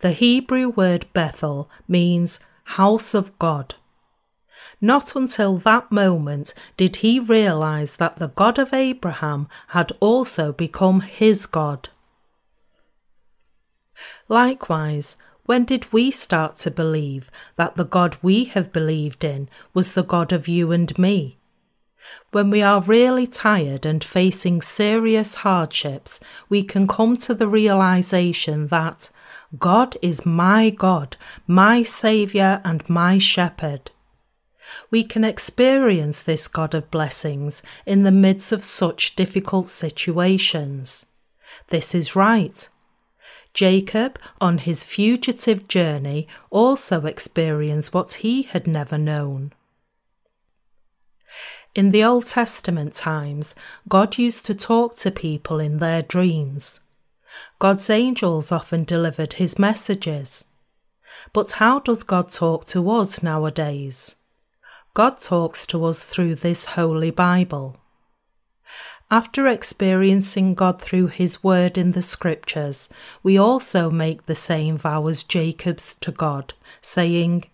The 0.00 0.12
Hebrew 0.12 0.70
word 0.70 1.06
Bethel 1.12 1.70
means 1.86 2.40
house 2.66 3.14
of 3.14 3.38
God. 3.38 3.74
Not 4.80 5.16
until 5.16 5.56
that 5.58 5.90
moment 5.90 6.52
did 6.76 6.96
he 6.96 7.18
realize 7.18 7.96
that 7.96 8.16
the 8.16 8.28
God 8.28 8.58
of 8.58 8.74
Abraham 8.74 9.48
had 9.68 9.92
also 10.00 10.52
become 10.52 11.00
his 11.00 11.46
God. 11.46 11.88
Likewise, 14.28 15.16
when 15.46 15.64
did 15.64 15.90
we 15.92 16.10
start 16.10 16.58
to 16.58 16.70
believe 16.70 17.30
that 17.54 17.76
the 17.76 17.84
God 17.84 18.18
we 18.20 18.44
have 18.46 18.72
believed 18.72 19.24
in 19.24 19.48
was 19.72 19.94
the 19.94 20.02
God 20.02 20.32
of 20.32 20.48
you 20.48 20.72
and 20.72 20.98
me? 20.98 21.38
When 22.32 22.50
we 22.50 22.62
are 22.62 22.80
really 22.82 23.26
tired 23.26 23.86
and 23.86 24.02
facing 24.02 24.60
serious 24.60 25.36
hardships, 25.36 26.20
we 26.48 26.62
can 26.62 26.86
come 26.86 27.16
to 27.18 27.34
the 27.34 27.48
realization 27.48 28.66
that 28.68 29.08
God 29.58 29.96
is 30.02 30.26
my 30.26 30.70
God, 30.70 31.16
my 31.46 31.82
Saviour, 31.82 32.60
and 32.64 32.88
my 32.88 33.18
Shepherd. 33.18 33.90
We 34.90 35.04
can 35.04 35.24
experience 35.24 36.22
this 36.22 36.48
God 36.48 36.74
of 36.74 36.90
blessings 36.90 37.62
in 37.84 38.02
the 38.02 38.10
midst 38.10 38.52
of 38.52 38.64
such 38.64 39.14
difficult 39.14 39.68
situations. 39.68 41.06
This 41.68 41.94
is 41.94 42.16
right. 42.16 42.68
Jacob, 43.54 44.18
on 44.40 44.58
his 44.58 44.84
fugitive 44.84 45.68
journey, 45.68 46.28
also 46.50 47.06
experienced 47.06 47.94
what 47.94 48.14
he 48.14 48.42
had 48.42 48.66
never 48.66 48.98
known. 48.98 49.52
In 51.74 51.90
the 51.90 52.04
Old 52.04 52.26
Testament 52.26 52.94
times, 52.94 53.54
God 53.88 54.18
used 54.18 54.46
to 54.46 54.54
talk 54.54 54.96
to 54.96 55.10
people 55.10 55.60
in 55.60 55.78
their 55.78 56.02
dreams. 56.02 56.80
God's 57.58 57.88
angels 57.90 58.52
often 58.52 58.84
delivered 58.84 59.34
his 59.34 59.58
messages. 59.58 60.46
But 61.32 61.52
how 61.52 61.80
does 61.80 62.02
God 62.02 62.30
talk 62.30 62.64
to 62.66 62.90
us 62.90 63.22
nowadays? 63.22 64.16
God 64.94 65.18
talks 65.18 65.66
to 65.66 65.84
us 65.84 66.04
through 66.04 66.36
this 66.36 66.66
Holy 66.66 67.10
Bible. 67.10 67.76
After 69.10 69.46
experiencing 69.46 70.54
God 70.54 70.80
through 70.80 71.08
His 71.08 71.44
Word 71.44 71.78
in 71.78 71.92
the 71.92 72.02
Scriptures, 72.02 72.88
we 73.22 73.38
also 73.38 73.88
make 73.88 74.26
the 74.26 74.34
same 74.34 74.76
vow 74.76 75.06
as 75.06 75.22
Jacob's 75.22 75.94
to 75.96 76.10
God, 76.10 76.54
saying, 76.80 77.44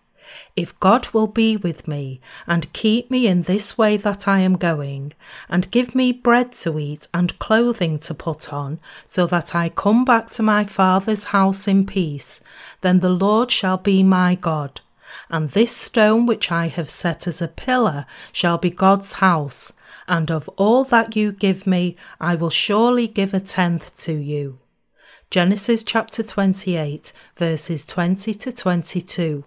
If 0.55 0.79
God 0.79 1.07
will 1.13 1.27
be 1.27 1.57
with 1.57 1.87
me, 1.87 2.21
and 2.47 2.71
keep 2.73 3.11
me 3.11 3.27
in 3.27 3.43
this 3.43 3.77
way 3.77 3.97
that 3.97 4.27
I 4.27 4.39
am 4.39 4.55
going, 4.55 5.13
and 5.49 5.71
give 5.71 5.93
me 5.93 6.11
bread 6.11 6.53
to 6.53 6.79
eat 6.79 7.07
and 7.13 7.37
clothing 7.39 7.99
to 7.99 8.13
put 8.13 8.51
on, 8.51 8.79
so 9.05 9.25
that 9.27 9.53
I 9.55 9.69
come 9.69 10.05
back 10.05 10.29
to 10.31 10.43
my 10.43 10.65
Father's 10.65 11.25
house 11.25 11.67
in 11.67 11.85
peace, 11.85 12.41
then 12.81 12.99
the 12.99 13.09
Lord 13.09 13.51
shall 13.51 13.77
be 13.77 14.03
my 14.03 14.35
God. 14.35 14.81
And 15.29 15.49
this 15.51 15.75
stone 15.75 16.25
which 16.25 16.51
I 16.51 16.67
have 16.67 16.89
set 16.89 17.27
as 17.27 17.41
a 17.41 17.47
pillar 17.47 18.05
shall 18.31 18.57
be 18.57 18.69
God's 18.69 19.13
house 19.13 19.73
and 20.07 20.29
of 20.31 20.49
all 20.57 20.83
that 20.85 21.15
you 21.15 21.31
give 21.31 21.65
me, 21.65 21.95
I 22.19 22.35
will 22.35 22.49
surely 22.49 23.07
give 23.07 23.33
a 23.33 23.39
tenth 23.39 23.95
to 23.99 24.13
you. 24.13 24.59
Genesis 25.29 25.83
chapter 25.83 26.23
28, 26.23 27.11
verses 27.35 27.85
20 27.85 28.33
to 28.33 28.51
22. 28.51 29.45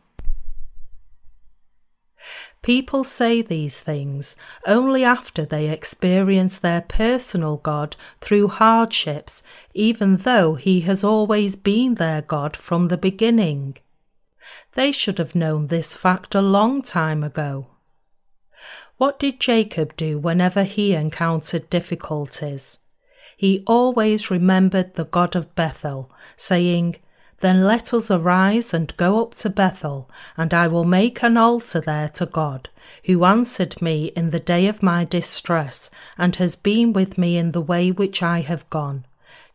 People 2.66 3.04
say 3.04 3.42
these 3.42 3.78
things 3.78 4.34
only 4.66 5.04
after 5.04 5.44
they 5.44 5.68
experience 5.70 6.58
their 6.58 6.80
personal 6.80 7.58
God 7.58 7.94
through 8.20 8.48
hardships, 8.48 9.44
even 9.72 10.16
though 10.16 10.56
He 10.56 10.80
has 10.80 11.04
always 11.04 11.54
been 11.54 11.94
their 11.94 12.22
God 12.22 12.56
from 12.56 12.88
the 12.88 12.98
beginning. 12.98 13.76
They 14.74 14.90
should 14.90 15.18
have 15.18 15.36
known 15.36 15.68
this 15.68 15.94
fact 15.94 16.34
a 16.34 16.42
long 16.42 16.82
time 16.82 17.22
ago. 17.22 17.68
What 18.96 19.20
did 19.20 19.38
Jacob 19.38 19.94
do 19.94 20.18
whenever 20.18 20.64
he 20.64 20.92
encountered 20.92 21.70
difficulties? 21.70 22.80
He 23.36 23.62
always 23.68 24.28
remembered 24.28 24.94
the 24.94 25.04
God 25.04 25.36
of 25.36 25.54
Bethel, 25.54 26.10
saying, 26.36 26.96
Then 27.40 27.64
let 27.64 27.92
us 27.92 28.10
arise 28.10 28.72
and 28.72 28.96
go 28.96 29.22
up 29.22 29.34
to 29.36 29.50
Bethel, 29.50 30.10
and 30.36 30.54
I 30.54 30.68
will 30.68 30.84
make 30.84 31.22
an 31.22 31.36
altar 31.36 31.80
there 31.80 32.08
to 32.10 32.26
God, 32.26 32.70
who 33.04 33.24
answered 33.24 33.82
me 33.82 34.06
in 34.16 34.30
the 34.30 34.40
day 34.40 34.66
of 34.68 34.82
my 34.82 35.04
distress, 35.04 35.90
and 36.16 36.34
has 36.36 36.56
been 36.56 36.92
with 36.92 37.18
me 37.18 37.36
in 37.36 37.52
the 37.52 37.60
way 37.60 37.90
which 37.90 38.22
I 38.22 38.40
have 38.40 38.68
gone. 38.70 39.04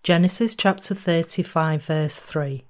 Genesis 0.03 0.55
chapter 0.55 0.93
35, 0.93 1.83
verse 1.83 2.19
3. 2.19 2.63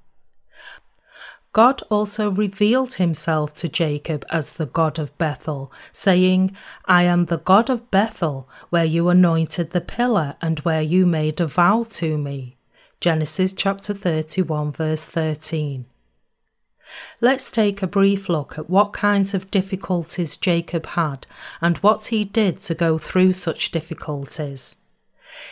God 1.53 1.81
also 1.89 2.31
revealed 2.31 2.93
himself 2.93 3.53
to 3.55 3.67
Jacob 3.67 4.25
as 4.29 4.53
the 4.53 4.65
God 4.65 4.97
of 4.97 5.17
Bethel, 5.17 5.73
saying, 5.91 6.55
I 6.85 7.03
am 7.03 7.25
the 7.25 7.39
God 7.39 7.69
of 7.69 7.91
Bethel, 7.91 8.47
where 8.69 8.85
you 8.85 9.09
anointed 9.09 9.71
the 9.71 9.81
pillar 9.81 10.35
and 10.41 10.59
where 10.59 10.81
you 10.81 11.05
made 11.05 11.41
a 11.41 11.47
vow 11.47 11.85
to 11.89 12.17
me. 12.17 12.55
Genesis 13.01 13.51
chapter 13.53 13.95
31, 13.95 14.73
verse 14.73 15.05
13. 15.05 15.85
Let's 17.19 17.49
take 17.49 17.81
a 17.81 17.87
brief 17.87 18.29
look 18.29 18.59
at 18.59 18.69
what 18.69 18.93
kinds 18.93 19.33
of 19.33 19.49
difficulties 19.49 20.37
Jacob 20.37 20.85
had 20.85 21.25
and 21.61 21.79
what 21.79 22.05
he 22.05 22.23
did 22.23 22.59
to 22.59 22.75
go 22.75 22.99
through 22.99 23.33
such 23.33 23.71
difficulties. 23.71 24.75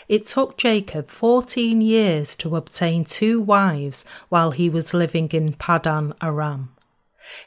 It 0.08 0.28
took 0.28 0.58
Jacob 0.58 1.08
14 1.08 1.82
years 1.82 2.36
to 2.36 2.56
obtain 2.56 3.04
two 3.04 3.42
wives 3.42 4.06
while 4.30 4.52
he 4.52 4.70
was 4.70 4.94
living 4.94 5.30
in 5.30 5.54
Padan 5.54 6.14
Aram. 6.22 6.76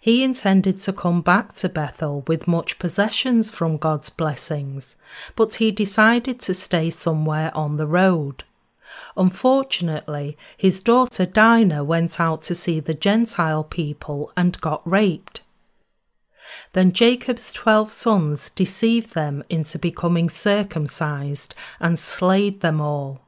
He 0.01 0.25
intended 0.25 0.81
to 0.81 0.93
come 0.93 1.23
back 1.23 1.53
to 1.55 1.69
Bethel 1.69 2.25
with 2.27 2.49
much 2.49 2.81
possessions 2.81 3.53
from 3.53 3.77
God's 3.77 4.11
blessings, 4.11 4.97
but 5.37 5.55
he 5.55 5.71
decided 5.71 6.41
to 6.41 6.55
stay 6.55 6.91
somewhere 6.91 7.57
on 7.57 7.77
the 7.77 7.87
road. 7.87 8.43
Unfortunately, 9.17 10.37
his 10.57 10.81
daughter 10.81 11.27
Dinah 11.27 11.85
went 11.85 12.21
out 12.21 12.43
to 12.43 12.55
see 12.55 12.81
the 12.81 12.95
Gentile 12.95 13.65
people 13.65 14.33
and 14.37 14.61
got 14.61 14.87
raped. 14.87 15.43
Then 16.73 16.93
Jacob's 16.93 17.53
twelve 17.53 17.91
sons 17.91 18.51
deceived 18.51 19.15
them 19.15 19.43
into 19.49 19.79
becoming 19.79 20.29
circumcised 20.29 21.55
and 21.81 21.99
slayed 21.99 22.61
them 22.61 22.81
all. 22.81 23.23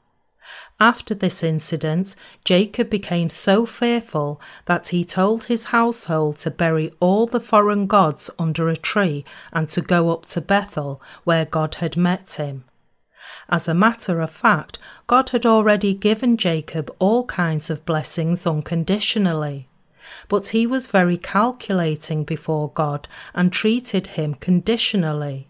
After 0.81 1.15
this 1.15 1.43
incident, 1.43 2.17
Jacob 2.45 2.91
became 2.91 3.31
so 3.31 3.65
fearful 3.65 4.41
that 4.67 4.89
he 4.89 5.05
told 5.05 5.45
his 5.45 5.67
household 5.67 6.39
to 6.39 6.51
bury 6.51 6.93
all 7.01 7.27
the 7.27 7.41
foreign 7.41 7.87
gods 7.87 8.29
under 8.39 8.69
a 8.69 8.77
tree 8.77 9.25
and 9.53 9.69
to 9.69 9.81
go 9.81 10.11
up 10.11 10.27
to 10.27 10.41
Bethel, 10.41 11.01
where 11.23 11.45
God 11.45 11.77
had 11.77 11.97
met 11.97 12.35
him. 12.35 12.65
As 13.49 13.69
a 13.69 13.75
matter 13.75 14.21
of 14.21 14.31
fact, 14.31 14.79
God 15.07 15.31
had 15.31 15.45
already 15.45 15.95
given 15.95 16.37
Jacob 16.37 16.95
all 16.99 17.25
kinds 17.27 17.71
of 17.71 17.85
blessings 17.85 18.47
unconditionally 18.47 19.69
but 20.29 20.49
he 20.49 20.67
was 20.67 20.87
very 20.87 21.17
calculating 21.17 22.25
before 22.25 22.71
God 22.71 23.09
and 23.35 23.53
treated 23.53 24.09
him 24.09 24.35
conditionally. 24.35 25.49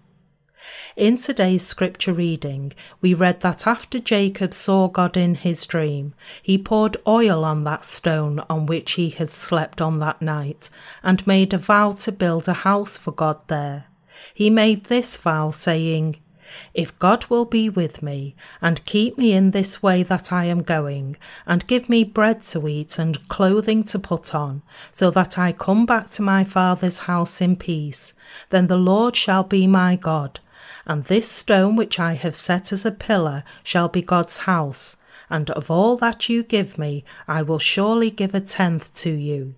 In 0.97 1.19
today's 1.19 1.67
scripture 1.67 2.15
reading, 2.15 2.73
we 3.03 3.13
read 3.13 3.41
that 3.41 3.67
after 3.67 3.99
Jacob 3.99 4.55
saw 4.55 4.89
God 4.89 5.17
in 5.17 5.35
his 5.35 5.67
dream, 5.67 6.15
he 6.43 6.57
poured 6.57 6.97
oil 7.07 7.45
on 7.45 7.65
that 7.65 7.85
stone 7.85 8.41
on 8.49 8.65
which 8.65 8.93
he 8.93 9.11
had 9.11 9.29
slept 9.29 9.83
on 9.83 9.99
that 9.99 10.23
night, 10.23 10.71
and 11.03 11.27
made 11.27 11.53
a 11.53 11.59
vow 11.59 11.93
to 11.93 12.13
build 12.13 12.49
a 12.49 12.55
house 12.55 12.97
for 12.97 13.13
God 13.13 13.41
there. 13.49 13.87
He 14.33 14.49
made 14.49 14.85
this 14.85 15.19
vow, 15.19 15.51
saying, 15.51 16.17
if 16.75 16.99
God 16.99 17.27
will 17.27 17.45
be 17.45 17.69
with 17.69 18.03
me, 18.03 18.35
and 18.61 18.85
keep 18.85 19.17
me 19.17 19.33
in 19.33 19.51
this 19.51 19.83
way 19.83 20.03
that 20.03 20.33
I 20.33 20.45
am 20.45 20.63
going, 20.63 21.17
and 21.47 21.67
give 21.67 21.89
me 21.89 22.05
bread 22.05 22.43
to 22.45 22.69
eat 22.69 22.99
and 22.99 23.27
clothing 23.29 23.85
to 23.85 23.99
put 23.99 24.35
on, 24.35 24.63
so 24.91 25.11
that 25.11 25.39
I 25.39 25.53
come 25.53 25.87
back 25.87 26.11
to 26.11 26.23
my 26.23 26.45
Father's 26.45 27.01
house 27.01 27.41
in 27.41 27.57
peace, 27.57 28.15
then 28.51 28.67
the 28.67 28.77
Lord 28.77 29.17
shall 29.17 29.45
be 29.45 29.67
my 29.67 29.97
God, 29.97 30.41
and 30.87 31.05
this 31.05 31.29
stone 31.29 31.77
which 31.77 31.99
I 31.99 32.15
have 32.15 32.35
set 32.35 32.73
as 32.73 32.85
a 32.85 32.93
pillar 32.93 33.45
shall 33.63 33.89
be 33.89 34.03
God's 34.03 34.39
house, 34.39 34.97
and 35.31 35.51
of 35.51 35.71
all 35.71 35.97
that 35.97 36.29
you 36.29 36.43
give 36.43 36.77
me, 36.79 37.05
I 37.27 37.43
will 37.43 37.59
surely 37.59 38.11
give 38.11 38.35
a 38.35 38.41
tenth 38.41 38.95
to 38.97 39.11
you. 39.11 39.55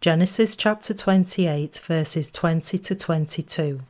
Genesis 0.00 0.56
chapter 0.56 0.94
28, 0.94 1.80
verses 1.84 2.30
20 2.30 2.78
to 2.78 2.94
22. 2.94 3.80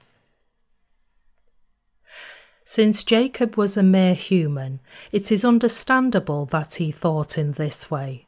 Since 2.74 3.04
Jacob 3.04 3.58
was 3.58 3.76
a 3.76 3.82
mere 3.82 4.14
human, 4.14 4.80
it 5.10 5.30
is 5.30 5.44
understandable 5.44 6.46
that 6.46 6.76
he 6.76 6.90
thought 6.90 7.36
in 7.36 7.52
this 7.52 7.90
way. 7.90 8.24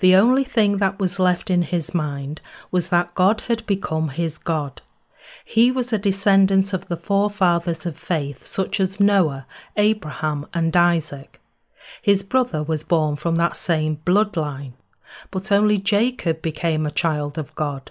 The 0.00 0.14
only 0.14 0.44
thing 0.44 0.76
that 0.76 0.98
was 0.98 1.18
left 1.18 1.48
in 1.48 1.62
his 1.62 1.94
mind 1.94 2.42
was 2.70 2.90
that 2.90 3.14
God 3.14 3.40
had 3.48 3.64
become 3.64 4.10
his 4.10 4.36
God. 4.36 4.82
He 5.42 5.72
was 5.72 5.90
a 5.90 5.96
descendant 5.98 6.74
of 6.74 6.88
the 6.88 6.98
forefathers 6.98 7.86
of 7.86 7.96
faith, 7.96 8.42
such 8.42 8.78
as 8.78 9.00
Noah, 9.00 9.46
Abraham, 9.78 10.44
and 10.52 10.76
Isaac. 10.76 11.40
His 12.02 12.22
brother 12.22 12.62
was 12.62 12.84
born 12.84 13.16
from 13.16 13.36
that 13.36 13.56
same 13.56 13.96
bloodline, 14.04 14.74
but 15.30 15.50
only 15.50 15.78
Jacob 15.78 16.42
became 16.42 16.84
a 16.84 16.90
child 16.90 17.38
of 17.38 17.54
God. 17.54 17.90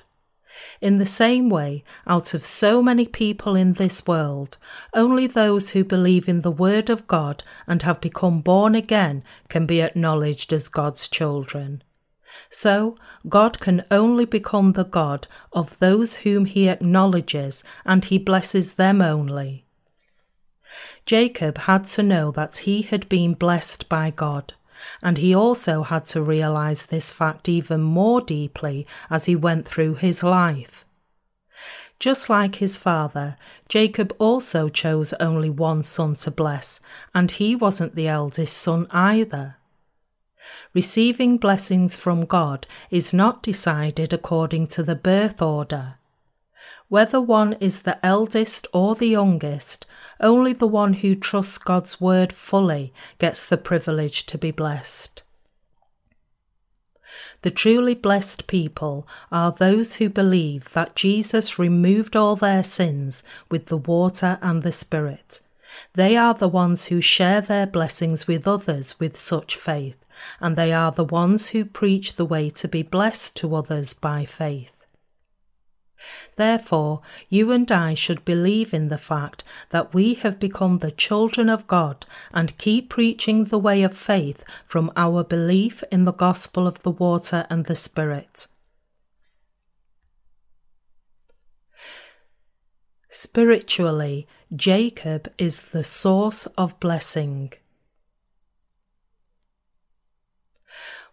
In 0.80 0.98
the 0.98 1.06
same 1.06 1.50
way, 1.50 1.84
out 2.06 2.34
of 2.34 2.46
so 2.46 2.82
many 2.82 3.08
people 3.08 3.56
in 3.56 3.74
this 3.74 4.06
world, 4.06 4.58
only 4.94 5.28
those 5.28 5.72
who 5.72 5.84
believe 5.84 6.28
in 6.28 6.42
the 6.42 6.52
Word 6.52 6.90
of 6.90 7.08
God 7.08 7.44
and 7.68 7.82
have 7.84 8.02
become 8.02 8.42
born 8.42 8.76
again 8.76 9.24
can 9.50 9.66
be 9.66 9.82
acknowledged 9.82 10.52
as 10.54 10.70
God's 10.70 11.08
children. 11.08 11.84
So, 12.50 12.98
God 13.28 13.60
can 13.60 13.84
only 13.92 14.26
become 14.26 14.74
the 14.74 14.86
God 14.86 15.28
of 15.52 15.80
those 15.80 16.18
whom 16.18 16.46
He 16.46 16.70
acknowledges, 16.70 17.64
and 17.86 18.06
He 18.06 18.18
blesses 18.18 18.76
them 18.76 19.02
only. 19.02 19.66
Jacob 21.06 21.58
had 21.60 21.86
to 21.86 22.04
know 22.04 22.32
that 22.32 22.58
he 22.58 22.82
had 22.82 23.10
been 23.10 23.34
blessed 23.34 23.90
by 23.90 24.12
God, 24.12 24.54
and 25.02 25.18
he 25.18 25.34
also 25.34 25.84
had 25.84 26.06
to 26.06 26.22
realize 26.22 26.86
this 26.86 27.12
fact 27.12 27.48
even 27.50 27.82
more 27.82 28.22
deeply 28.22 28.88
as 29.10 29.26
he 29.26 29.36
went 29.36 29.68
through 29.68 29.96
his 29.96 30.24
life. 30.24 30.86
Just 32.00 32.30
like 32.30 32.56
his 32.56 32.78
father, 32.80 33.38
Jacob 33.70 34.16
also 34.18 34.70
chose 34.70 35.14
only 35.20 35.52
one 35.52 35.84
son 35.84 36.16
to 36.16 36.32
bless, 36.32 36.82
and 37.14 37.30
he 37.30 37.56
wasn't 37.56 37.94
the 37.94 38.08
eldest 38.08 38.58
son 38.58 38.88
either. 38.90 39.58
Receiving 40.74 41.38
blessings 41.38 41.98
from 41.98 42.26
God 42.26 42.66
is 42.90 43.14
not 43.14 43.44
decided 43.44 44.14
according 44.14 44.68
to 44.68 44.82
the 44.82 44.96
birth 44.96 45.42
order. 45.42 45.96
Whether 46.90 47.22
one 47.22 47.54
is 47.60 47.82
the 47.82 48.04
eldest 48.06 48.68
or 48.74 48.96
the 48.96 49.08
youngest, 49.08 49.86
only 50.20 50.54
the 50.54 50.68
one 50.68 50.94
who 50.94 51.16
trusts 51.16 51.58
God's 51.58 52.02
word 52.02 52.34
fully 52.34 52.94
gets 53.18 53.46
the 53.46 53.58
privilege 53.58 54.26
to 54.28 54.38
be 54.38 54.52
blessed. 54.52 55.24
The 57.42 57.52
truly 57.52 57.96
blessed 57.96 58.46
people 58.48 59.08
are 59.32 59.52
those 59.52 59.96
who 59.96 60.10
believe 60.10 60.72
that 60.74 60.96
Jesus 60.96 61.58
removed 61.58 62.16
all 62.16 62.36
their 62.36 62.64
sins 62.64 63.24
with 63.50 63.66
the 63.68 63.78
water 63.78 64.38
and 64.42 64.62
the 64.62 64.72
Spirit. 64.72 65.40
They 65.94 66.16
are 66.16 66.34
the 66.34 66.50
ones 66.50 66.88
who 66.88 67.02
share 67.02 67.42
their 67.42 67.66
blessings 67.66 68.28
with 68.28 68.48
others 68.48 69.00
with 69.00 69.18
such 69.18 69.56
faith, 69.56 69.98
and 70.40 70.56
they 70.56 70.72
are 70.72 70.92
the 70.92 71.06
ones 71.06 71.50
who 71.50 71.66
preach 71.66 72.16
the 72.16 72.26
way 72.26 72.50
to 72.50 72.68
be 72.68 72.84
blessed 72.84 73.38
to 73.38 73.56
others 73.56 73.94
by 73.94 74.26
faith. 74.26 74.81
Therefore, 76.36 77.02
you 77.30 77.52
and 77.52 77.72
I 77.72 77.94
should 77.94 78.26
believe 78.26 78.74
in 78.74 78.88
the 78.88 78.98
fact 78.98 79.44
that 79.70 79.94
we 79.94 80.16
have 80.16 80.40
become 80.40 80.80
the 80.80 80.92
children 80.92 81.50
of 81.50 81.68
God 81.68 82.06
and 82.34 82.58
keep 82.58 82.90
preaching 82.90 83.46
the 83.46 83.60
way 83.60 83.84
of 83.84 83.96
faith 83.96 84.44
from 84.66 84.92
our 84.96 85.24
belief 85.24 85.84
in 85.92 86.06
the 86.06 86.14
gospel 86.14 86.68
of 86.68 86.82
the 86.84 86.92
water 86.92 87.46
and 87.50 87.66
the 87.66 87.76
Spirit. 87.76 88.48
Spiritually, 93.10 94.28
Jacob 94.56 95.32
is 95.38 95.72
the 95.72 95.84
source 95.84 96.46
of 96.58 96.80
blessing. 96.80 97.52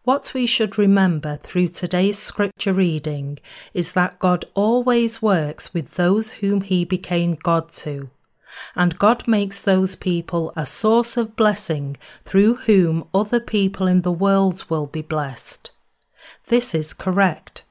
What 0.08 0.32
we 0.32 0.46
should 0.46 0.78
remember 0.78 1.36
through 1.36 1.68
today's 1.68 2.18
scripture 2.18 2.72
reading 2.72 3.40
is 3.74 3.92
that 3.92 4.18
God 4.18 4.46
always 4.54 5.20
works 5.20 5.74
with 5.74 5.96
those 5.96 6.32
whom 6.40 6.62
He 6.62 6.86
became 6.86 7.34
God 7.34 7.68
to, 7.82 8.08
and 8.74 8.98
God 8.98 9.28
makes 9.28 9.60
those 9.60 9.96
people 9.96 10.50
a 10.56 10.64
source 10.64 11.18
of 11.18 11.36
blessing 11.36 11.98
through 12.24 12.54
whom 12.54 13.06
other 13.12 13.38
people 13.38 13.86
in 13.86 14.00
the 14.00 14.10
world 14.10 14.64
will 14.70 14.86
be 14.86 15.02
blessed. 15.02 15.72
This 16.46 16.74
is 16.74 16.94
correct. 16.94 17.64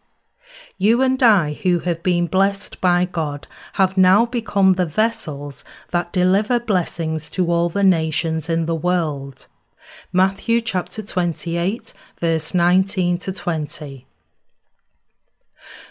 You 0.77 1.01
and 1.01 1.23
I, 1.23 1.53
who 1.53 1.79
have 1.79 2.03
been 2.03 2.27
blessed 2.27 2.79
by 2.79 3.05
God, 3.05 3.47
have 3.73 3.97
now 3.97 4.27
become 4.27 4.73
the 4.73 4.85
vessels 4.85 5.65
that 5.89 6.13
deliver 6.13 6.59
blessings 6.59 7.31
to 7.31 7.51
all 7.51 7.69
the 7.69 7.83
nations 7.83 8.47
in 8.47 8.67
the 8.67 8.75
world. 8.75 9.47
Matthew 10.11 10.61
chapter 10.61 11.01
28, 11.01 11.93
verse 12.19 12.53
19 12.53 13.17
to 13.19 13.31
20. 13.31 14.07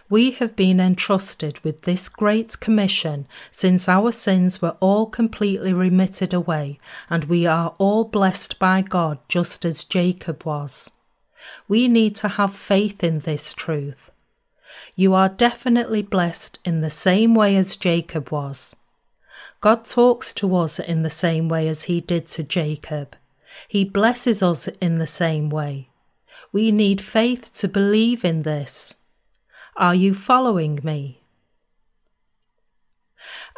We 0.08 0.30
have 0.32 0.54
been 0.54 0.80
entrusted 0.80 1.58
with 1.64 1.82
this 1.82 2.08
great 2.08 2.60
commission 2.60 3.26
since 3.50 3.88
our 3.88 4.12
sins 4.12 4.62
were 4.62 4.76
all 4.80 5.06
completely 5.06 5.72
remitted 5.72 6.32
away, 6.32 6.78
and 7.10 7.24
we 7.24 7.46
are 7.46 7.74
all 7.78 8.04
blessed 8.04 8.58
by 8.58 8.82
God 8.82 9.18
just 9.28 9.64
as 9.64 9.84
Jacob 9.84 10.44
was. 10.44 10.92
We 11.68 11.88
need 11.88 12.14
to 12.16 12.28
have 12.28 12.54
faith 12.54 13.02
in 13.02 13.20
this 13.20 13.52
truth. 13.52 14.12
You 14.94 15.14
are 15.14 15.28
definitely 15.28 16.02
blessed 16.02 16.58
in 16.64 16.80
the 16.80 16.90
same 16.90 17.34
way 17.34 17.56
as 17.56 17.76
Jacob 17.76 18.30
was. 18.30 18.76
God 19.60 19.84
talks 19.84 20.32
to 20.34 20.54
us 20.54 20.78
in 20.78 21.02
the 21.02 21.10
same 21.10 21.48
way 21.48 21.68
as 21.68 21.84
he 21.84 22.00
did 22.00 22.26
to 22.28 22.42
Jacob. 22.42 23.16
He 23.68 23.84
blesses 23.84 24.42
us 24.42 24.68
in 24.80 24.98
the 24.98 25.06
same 25.06 25.50
way. 25.50 25.88
We 26.52 26.70
need 26.70 27.00
faith 27.00 27.54
to 27.56 27.68
believe 27.68 28.24
in 28.24 28.42
this. 28.42 28.96
Are 29.76 29.94
you 29.94 30.14
following 30.14 30.80
me? 30.82 31.22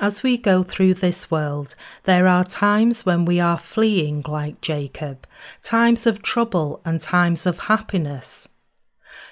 As 0.00 0.22
we 0.22 0.38
go 0.38 0.62
through 0.62 0.94
this 0.94 1.30
world, 1.30 1.74
there 2.04 2.28
are 2.28 2.44
times 2.44 3.04
when 3.04 3.24
we 3.24 3.40
are 3.40 3.58
fleeing 3.58 4.24
like 4.26 4.60
Jacob, 4.60 5.26
times 5.62 6.06
of 6.06 6.22
trouble 6.22 6.80
and 6.84 7.00
times 7.00 7.46
of 7.46 7.60
happiness. 7.60 8.48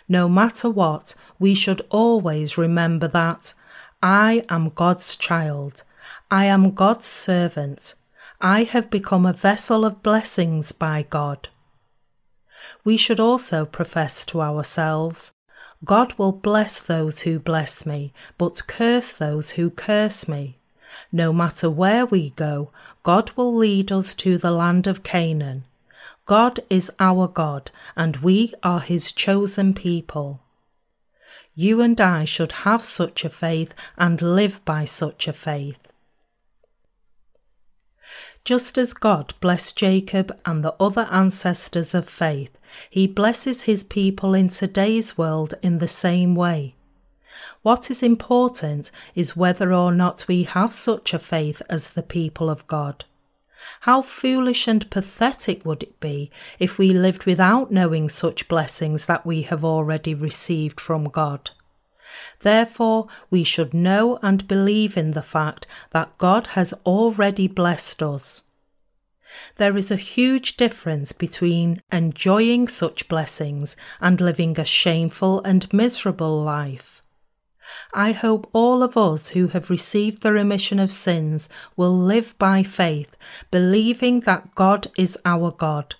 No 0.08 0.28
matter 0.28 0.68
what, 0.68 1.14
we 1.38 1.54
should 1.54 1.82
always 1.90 2.58
remember 2.58 3.08
that 3.08 3.54
I 4.02 4.44
am 4.48 4.70
God's 4.70 5.16
child, 5.16 5.84
I 6.30 6.44
am 6.46 6.72
God's 6.72 7.06
servant, 7.06 7.94
I 8.41 8.64
have 8.64 8.91
become 8.91 9.24
a 9.24 9.32
vessel 9.32 9.84
of 9.84 10.03
blessings 10.03 10.72
by 10.72 11.07
God. 11.09 11.49
We 12.84 12.97
should 12.97 13.20
also 13.20 13.64
profess 13.64 14.26
to 14.26 14.43
ourselves, 14.43 15.32
God 15.84 16.14
will 16.14 16.32
bless 16.32 16.80
those 16.80 17.22
who 17.22 17.39
bless 17.39 17.84
me, 17.84 18.12
but 18.39 18.66
curse 18.66 19.12
those 19.12 19.53
who 19.53 19.70
curse 19.70 20.26
me. 20.26 20.59
No 21.12 21.32
matter 21.32 21.68
where 21.68 22.07
we 22.07 22.30
go, 22.30 22.70
God 23.03 23.30
will 23.37 23.55
lead 23.55 23.93
us 23.93 24.14
to 24.16 24.39
the 24.39 24.51
land 24.51 24.87
of 24.87 25.03
Canaan. 25.03 25.64
God 26.24 26.61
is 26.70 26.91
our 26.99 27.28
God, 27.28 27.70
and 27.95 28.16
we 28.16 28.53
are 28.62 28.80
his 28.80 29.12
chosen 29.12 29.74
people. 29.74 30.41
You 31.55 31.80
and 31.80 32.01
I 32.01 32.24
should 32.24 32.53
have 32.53 32.82
such 32.82 33.24
a 33.24 33.30
faith 33.30 33.74
and 33.97 34.20
live 34.20 34.64
by 34.64 34.84
such 34.84 35.28
a 35.28 35.32
faith. 35.32 35.93
Just 38.47 38.78
as 38.78 38.94
God 38.94 39.34
blessed 39.40 39.76
Jacob 39.76 40.30
and 40.47 40.62
the 40.62 40.76
other 40.78 41.09
ancestors 41.11 41.97
of 41.97 42.09
faith, 42.09 42.57
he 42.88 43.09
blesses 43.09 43.62
his 43.62 43.82
people 43.82 44.34
in 44.34 44.51
today's 44.51 45.18
world 45.18 45.55
in 45.62 45.78
the 45.78 45.88
same 45.88 46.36
way. 46.36 46.76
What 47.62 47.90
is 47.90 48.05
important 48.05 48.92
is 49.16 49.36
whether 49.36 49.72
or 49.72 49.90
not 49.90 50.28
we 50.28 50.44
have 50.44 50.70
such 50.70 51.12
a 51.12 51.18
faith 51.18 51.61
as 51.68 51.90
the 51.90 52.05
people 52.05 52.49
of 52.49 52.64
God. 52.68 53.05
How 53.80 54.01
foolish 54.01 54.68
and 54.68 54.88
pathetic 54.92 55.64
would 55.64 55.82
it 55.82 55.99
be 55.99 56.30
if 56.61 56.78
we 56.78 56.92
lived 56.92 57.24
without 57.24 57.72
knowing 57.72 58.09
such 58.09 58.47
blessings 58.47 59.07
that 59.07 59.26
we 59.26 59.42
have 59.42 59.64
already 59.64 60.14
received 60.14 60.80
from 60.80 61.09
God? 61.09 61.51
Therefore, 62.40 63.08
we 63.30 63.44
should 63.44 63.74
know 63.74 64.18
and 64.22 64.48
believe 64.48 64.96
in 64.96 65.12
the 65.12 65.22
fact 65.22 65.66
that 65.90 66.18
God 66.18 66.48
has 66.48 66.72
already 66.84 67.48
blessed 67.48 68.02
us. 68.02 68.44
There 69.56 69.76
is 69.76 69.90
a 69.90 69.96
huge 69.96 70.56
difference 70.56 71.12
between 71.12 71.82
enjoying 71.92 72.68
such 72.68 73.08
blessings 73.08 73.76
and 74.00 74.20
living 74.20 74.58
a 74.58 74.64
shameful 74.64 75.42
and 75.42 75.72
miserable 75.72 76.42
life. 76.42 77.02
I 77.92 78.12
hope 78.12 78.48
all 78.52 78.82
of 78.82 78.96
us 78.96 79.30
who 79.30 79.48
have 79.48 79.70
received 79.70 80.22
the 80.22 80.32
remission 80.32 80.78
of 80.78 80.92
sins 80.92 81.48
will 81.76 81.96
live 81.96 82.38
by 82.38 82.62
faith, 82.62 83.16
believing 83.50 84.20
that 84.20 84.54
God 84.54 84.86
is 84.96 85.18
our 85.24 85.50
God 85.50 85.96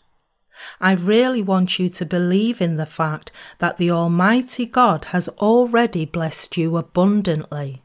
I 0.81 0.93
really 0.93 1.43
want 1.43 1.79
you 1.79 1.89
to 1.91 2.05
believe 2.05 2.61
in 2.61 2.77
the 2.77 2.87
fact 2.87 3.33
that 3.59 3.77
the 3.77 3.91
Almighty 3.91 4.67
God 4.67 5.07
has 5.07 5.29
already 5.29 6.05
blessed 6.05 6.57
you 6.57 6.77
abundantly. 6.77 7.83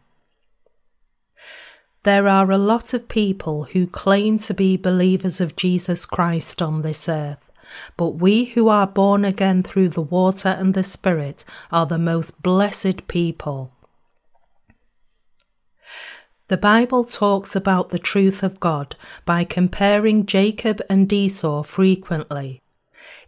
There 2.03 2.28
are 2.28 2.49
a 2.49 2.57
lot 2.57 2.95
of 2.95 3.07
people 3.07 3.65
who 3.65 3.86
claim 3.86 4.39
to 4.39 4.53
be 4.55 4.76
believers 4.76 5.39
of 5.39 5.55
Jesus 5.55 6.05
Christ 6.07 6.61
on 6.61 6.82
this 6.82 7.07
earth, 7.07 7.51
but 7.95 8.15
we 8.15 8.45
who 8.45 8.69
are 8.69 8.88
born 8.88 9.24
again 9.24 9.61
through 9.61 9.89
the 9.89 10.01
water 10.01 10.49
and 10.49 10.74
the 10.74 10.84
Spirit 10.84 11.45
are 11.72 11.86
the 11.86 11.99
most 11.99 12.41
blessed 12.41 13.07
people. 13.07 13.72
The 16.52 16.58
Bible 16.58 17.06
talks 17.06 17.56
about 17.56 17.91
the 17.91 17.97
truth 17.97 18.43
of 18.43 18.60
God 18.60 18.97
by 19.24 19.45
comparing 19.45 20.26
Jacob 20.26 20.82
and 20.89 21.14
Esau 21.14 21.64
frequently. 21.64 22.62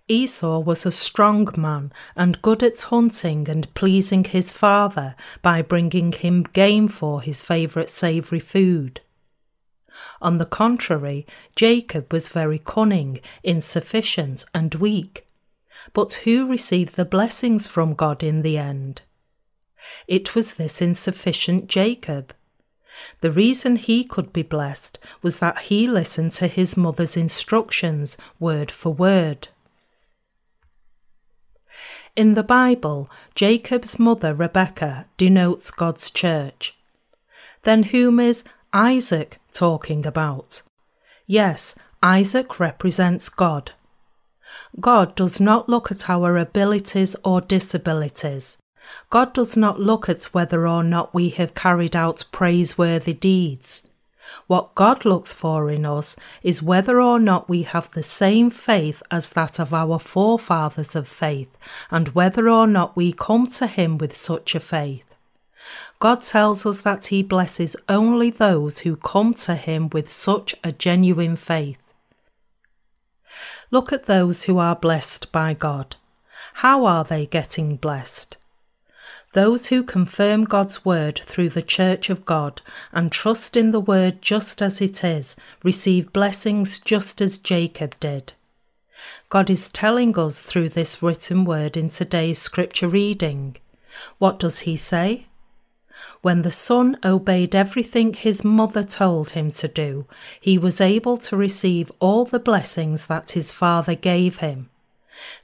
Esau 0.10 0.60
was 0.60 0.86
a 0.86 0.92
strong 0.92 1.48
man 1.56 1.94
and 2.18 2.42
good 2.42 2.62
at 2.62 2.82
hunting 2.82 3.48
and 3.48 3.74
pleasing 3.76 4.26
his 4.26 4.52
father 4.52 5.16
by 5.42 5.62
bringing 5.62 6.12
him 6.12 6.44
game 6.44 6.90
for 6.90 7.22
his 7.22 7.42
favourite 7.42 7.90
savoury 7.90 8.42
food. 8.42 9.00
On 10.22 10.38
the 10.38 10.46
contrary, 10.46 11.26
Jacob 11.56 12.12
was 12.12 12.28
very 12.28 12.60
cunning, 12.60 13.22
insufficient, 13.42 14.44
and 14.54 14.76
weak. 14.76 15.26
But 15.94 16.16
who 16.26 16.46
received 16.50 16.98
the 16.98 17.06
blessings 17.06 17.70
from 17.70 17.94
God 17.94 18.22
in 18.22 18.42
the 18.42 18.58
end? 18.58 19.04
It 20.10 20.36
was 20.36 20.56
this 20.56 20.82
insufficient 20.82 21.68
Jacob. 21.68 22.34
The 23.22 23.32
reason 23.32 23.76
he 23.76 24.04
could 24.04 24.34
be 24.34 24.44
blessed 24.44 25.00
was 25.22 25.39
that 25.39 25.60
he 25.70 25.88
listened 25.88 26.32
to 26.34 26.48
his 26.48 26.78
mother's 26.78 27.18
instructions 27.18 28.18
word 28.39 28.72
for 28.72 28.94
word. 28.94 29.48
In 32.16 32.36
the 32.36 32.44
Bible, 32.44 33.10
Jacob's 33.34 33.98
mother 33.98 34.34
Rebecca 34.36 35.08
denotes 35.18 35.72
God's 35.72 36.12
church. 36.12 36.76
Then 37.64 37.84
whom 37.84 38.20
is 38.20 38.44
Isaac 38.72 39.39
talking 39.52 40.06
about? 40.06 40.62
Yes, 41.26 41.76
Isaac 42.04 42.60
represents 42.60 43.30
God. 43.30 43.72
God 44.80 45.16
does 45.16 45.41
not 45.41 45.70
look 45.70 45.91
at 45.91 46.10
our 46.10 46.38
abilities 46.38 47.16
or 47.24 47.41
disabilities. 47.41 48.58
God 49.10 49.34
does 49.34 49.56
not 49.56 49.80
look 49.80 50.10
at 50.10 50.24
whether 50.26 50.68
or 50.68 50.84
not 50.84 51.14
we 51.14 51.30
have 51.30 51.54
carried 51.54 51.96
out 51.96 52.26
praiseworthy 52.32 53.14
deeds. 53.14 53.84
What 54.48 54.74
God 54.76 55.06
looks 55.06 55.34
for 55.34 55.70
in 55.70 55.86
us 55.86 56.16
is 56.42 56.64
whether 56.64 57.02
or 57.02 57.20
not 57.20 57.50
we 57.50 57.64
have 57.64 57.92
the 57.92 58.04
same 58.04 58.50
faith 58.50 59.04
as 59.12 59.30
that 59.32 59.60
of 59.60 59.74
our 59.74 60.00
forefathers 60.00 60.96
of 60.96 61.08
faith, 61.08 61.58
and 61.92 62.10
whether 62.10 62.50
or 62.50 62.68
not 62.68 62.96
we 62.96 63.14
come 63.14 63.48
to 63.48 63.68
Him 63.68 63.98
with 63.98 64.16
such 64.16 64.56
a 64.56 64.60
faith. 64.60 65.14
God 66.00 66.24
tells 66.24 66.66
us 66.66 66.82
that 66.82 67.08
He 67.08 67.24
blesses 67.24 67.76
only 67.88 68.30
those 68.30 68.80
who 68.80 68.96
come 68.96 69.34
to 69.36 69.56
Him 69.56 69.90
with 69.90 70.10
such 70.10 70.56
a 70.64 70.72
genuine 70.72 71.36
faith. 71.36 71.80
Look 73.72 73.92
at 73.92 74.06
those 74.06 74.44
who 74.44 74.58
are 74.58 74.76
blessed 74.76 75.32
by 75.32 75.54
God. 75.54 75.96
How 76.56 76.86
are 76.86 77.04
they 77.04 77.26
getting 77.26 77.76
blessed? 77.76 78.38
Those 79.34 79.68
who 79.68 79.82
confirm 79.82 80.44
God's 80.44 80.86
word 80.86 81.20
through 81.24 81.50
the 81.50 81.64
church 81.64 82.12
of 82.12 82.24
God 82.24 82.62
and 82.92 83.12
trust 83.12 83.58
in 83.58 83.72
the 83.72 83.80
word 83.80 84.22
just 84.22 84.62
as 84.62 84.80
it 84.80 85.04
is 85.04 85.36
receive 85.64 86.14
blessings 86.14 86.80
just 86.80 87.20
as 87.20 87.40
Jacob 87.40 87.96
did. 88.00 88.34
God 89.30 89.50
is 89.50 89.70
telling 89.70 90.18
us 90.20 90.44
through 90.44 90.70
this 90.70 91.02
written 91.02 91.46
word 91.46 91.76
in 91.76 91.90
today's 91.90 92.40
scripture 92.40 92.88
reading. 92.88 93.58
What 94.20 94.40
does 94.40 94.62
he 94.62 94.78
say? 94.78 95.26
When 96.22 96.44
the 96.44 96.52
son 96.52 96.98
obeyed 97.04 97.56
everything 97.56 98.14
his 98.14 98.44
mother 98.44 98.84
told 98.84 99.32
him 99.32 99.50
to 99.52 99.68
do, 99.68 100.06
he 100.40 100.60
was 100.60 100.80
able 100.80 101.18
to 101.18 101.36
receive 101.36 101.92
all 102.00 102.26
the 102.26 102.40
blessings 102.40 103.08
that 103.08 103.32
his 103.32 103.52
father 103.52 103.96
gave 103.96 104.38
him. 104.38 104.70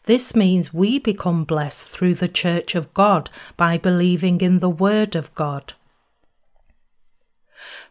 This 0.06 0.36
means 0.36 0.74
we 0.74 1.00
become 1.00 1.44
blessed 1.44 1.90
through 1.90 2.16
the 2.16 2.28
Church 2.28 2.76
of 2.76 2.94
God 2.94 3.30
by 3.58 3.78
believing 3.78 4.42
in 4.42 4.60
the 4.60 4.70
Word 4.70 5.16
of 5.16 5.34
God. 5.36 5.74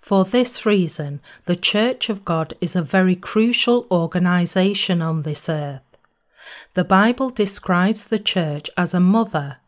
For 0.00 0.24
this 0.24 0.64
reason, 0.64 1.20
the 1.44 1.56
Church 1.56 2.08
of 2.08 2.24
God 2.24 2.54
is 2.60 2.74
a 2.74 2.82
very 2.82 3.14
crucial 3.14 3.86
organisation 3.90 5.02
on 5.02 5.22
this 5.22 5.48
earth. 5.48 5.82
The 6.74 6.84
Bible 6.84 7.30
describes 7.30 8.04
the 8.04 8.18
Church 8.18 8.70
as 8.76 8.94
a 8.94 9.00
mother. 9.00 9.58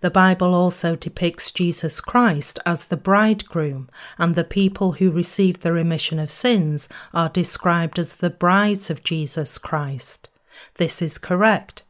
The 0.00 0.10
Bible 0.10 0.54
also 0.54 0.94
depicts 0.94 1.50
Jesus 1.50 2.00
Christ 2.00 2.58
as 2.66 2.84
the 2.84 2.96
bridegroom, 2.96 3.88
and 4.18 4.34
the 4.34 4.44
people 4.44 4.92
who 4.92 5.10
receive 5.10 5.60
the 5.60 5.72
remission 5.72 6.18
of 6.18 6.30
sins 6.30 6.88
are 7.14 7.28
described 7.28 7.98
as 7.98 8.16
the 8.16 8.30
brides 8.30 8.90
of 8.90 9.02
Jesus 9.02 9.58
Christ. 9.58 10.28
This 10.76 11.02
is 11.02 11.18
correct. 11.18 11.82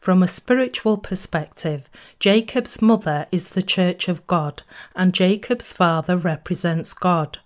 From 0.00 0.22
a 0.22 0.28
spiritual 0.28 0.98
perspective, 0.98 1.88
Jacob's 2.18 2.80
mother 2.80 3.26
is 3.30 3.50
the 3.50 3.62
Church 3.62 4.08
of 4.08 4.26
God, 4.26 4.62
and 4.94 5.12
Jacob's 5.12 5.72
father 5.72 6.16
represents 6.16 6.94
God. 6.94 7.38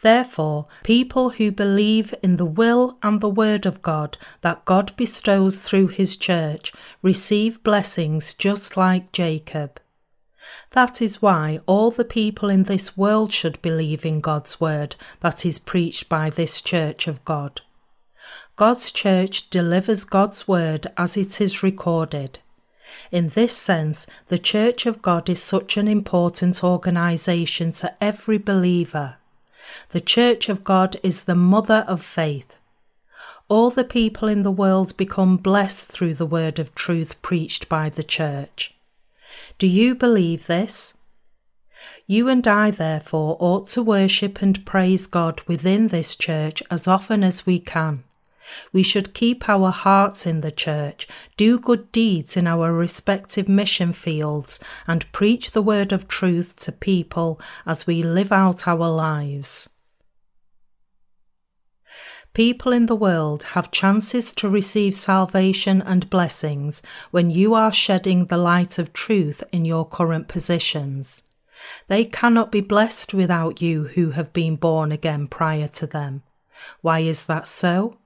Therefore, 0.00 0.66
people 0.82 1.30
who 1.30 1.52
believe 1.52 2.12
in 2.22 2.36
the 2.36 2.44
will 2.44 2.98
and 3.02 3.20
the 3.20 3.28
word 3.28 3.66
of 3.66 3.82
God 3.82 4.18
that 4.40 4.64
God 4.64 4.94
bestows 4.96 5.62
through 5.62 5.88
his 5.88 6.16
church 6.16 6.72
receive 7.02 7.62
blessings 7.62 8.34
just 8.34 8.76
like 8.76 9.12
Jacob. 9.12 9.80
That 10.72 11.00
is 11.00 11.22
why 11.22 11.60
all 11.66 11.92
the 11.92 12.04
people 12.04 12.48
in 12.48 12.64
this 12.64 12.96
world 12.96 13.32
should 13.32 13.62
believe 13.62 14.04
in 14.04 14.20
God's 14.20 14.60
word 14.60 14.96
that 15.20 15.46
is 15.46 15.60
preached 15.60 16.08
by 16.08 16.30
this 16.30 16.60
church 16.60 17.06
of 17.06 17.24
God. 17.24 17.60
God's 18.56 18.92
church 18.92 19.48
delivers 19.48 20.04
God's 20.04 20.46
word 20.46 20.86
as 20.98 21.16
it 21.16 21.40
is 21.40 21.62
recorded. 21.62 22.38
In 23.10 23.30
this 23.30 23.56
sense, 23.56 24.06
the 24.28 24.38
Church 24.38 24.84
of 24.84 25.00
God 25.00 25.30
is 25.30 25.42
such 25.42 25.78
an 25.78 25.88
important 25.88 26.62
organisation 26.62 27.72
to 27.72 27.94
every 28.02 28.36
believer. 28.36 29.16
The 29.90 30.02
Church 30.02 30.50
of 30.50 30.64
God 30.64 30.96
is 31.02 31.24
the 31.24 31.34
mother 31.34 31.84
of 31.88 32.02
faith. 32.02 32.56
All 33.48 33.70
the 33.70 33.84
people 33.84 34.28
in 34.28 34.42
the 34.42 34.50
world 34.50 34.96
become 34.98 35.38
blessed 35.38 35.88
through 35.88 36.14
the 36.14 36.26
word 36.26 36.58
of 36.58 36.74
truth 36.74 37.20
preached 37.22 37.70
by 37.70 37.88
the 37.88 38.04
Church. 38.04 38.74
Do 39.58 39.66
you 39.66 39.94
believe 39.94 40.46
this? 40.46 40.94
You 42.06 42.28
and 42.28 42.46
I, 42.46 42.70
therefore, 42.70 43.38
ought 43.40 43.66
to 43.68 43.82
worship 43.82 44.42
and 44.42 44.64
praise 44.66 45.06
God 45.06 45.40
within 45.46 45.88
this 45.88 46.16
church 46.16 46.62
as 46.70 46.86
often 46.86 47.24
as 47.24 47.46
we 47.46 47.58
can. 47.58 48.04
We 48.72 48.82
should 48.82 49.14
keep 49.14 49.48
our 49.48 49.70
hearts 49.70 50.26
in 50.26 50.40
the 50.40 50.50
church, 50.50 51.06
do 51.36 51.58
good 51.58 51.92
deeds 51.92 52.36
in 52.36 52.46
our 52.46 52.72
respective 52.72 53.48
mission 53.48 53.92
fields, 53.92 54.58
and 54.86 55.10
preach 55.12 55.52
the 55.52 55.62
word 55.62 55.92
of 55.92 56.08
truth 56.08 56.56
to 56.60 56.72
people 56.72 57.40
as 57.66 57.86
we 57.86 58.02
live 58.02 58.32
out 58.32 58.66
our 58.66 58.88
lives. 58.88 59.68
People 62.34 62.72
in 62.72 62.86
the 62.86 62.96
world 62.96 63.42
have 63.52 63.70
chances 63.70 64.32
to 64.34 64.48
receive 64.48 64.96
salvation 64.96 65.82
and 65.82 66.08
blessings 66.08 66.80
when 67.10 67.28
you 67.28 67.52
are 67.52 67.70
shedding 67.70 68.26
the 68.26 68.38
light 68.38 68.78
of 68.78 68.94
truth 68.94 69.44
in 69.52 69.66
your 69.66 69.86
current 69.86 70.28
positions. 70.28 71.24
They 71.88 72.06
cannot 72.06 72.50
be 72.50 72.62
blessed 72.62 73.12
without 73.12 73.60
you 73.60 73.84
who 73.84 74.12
have 74.12 74.32
been 74.32 74.56
born 74.56 74.92
again 74.92 75.26
prior 75.26 75.68
to 75.68 75.86
them. 75.86 76.22
Why 76.80 77.00
is 77.00 77.26
that 77.26 77.46
so? 77.46 77.98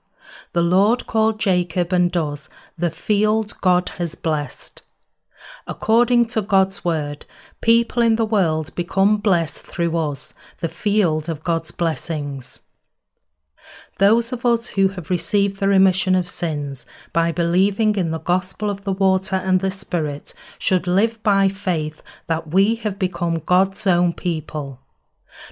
The 0.53 0.61
Lord 0.61 1.07
called 1.07 1.39
Jacob 1.39 1.93
and 1.93 2.11
does 2.11 2.49
the 2.77 2.91
field 2.91 3.55
God 3.61 3.89
has 3.97 4.15
blessed. 4.15 4.81
According 5.65 6.25
to 6.27 6.41
God's 6.41 6.83
word, 6.83 7.25
people 7.61 8.01
in 8.01 8.15
the 8.15 8.25
world 8.25 8.75
become 8.75 9.17
blessed 9.17 9.65
through 9.65 9.97
us, 9.97 10.33
the 10.59 10.69
field 10.69 11.29
of 11.29 11.43
God's 11.43 11.71
blessings. 11.71 12.63
Those 13.99 14.31
of 14.31 14.45
us 14.45 14.69
who 14.69 14.89
have 14.89 15.09
received 15.09 15.59
the 15.59 15.67
remission 15.67 16.15
of 16.15 16.27
sins 16.27 16.85
by 17.13 17.31
believing 17.31 17.95
in 17.95 18.11
the 18.11 18.19
gospel 18.19 18.69
of 18.69 18.83
the 18.83 18.93
water 18.93 19.35
and 19.35 19.59
the 19.59 19.71
Spirit 19.71 20.33
should 20.59 20.87
live 20.87 21.21
by 21.23 21.49
faith 21.49 22.01
that 22.27 22.53
we 22.53 22.75
have 22.75 22.99
become 22.99 23.41
God's 23.45 23.87
own 23.87 24.13
people. 24.13 24.81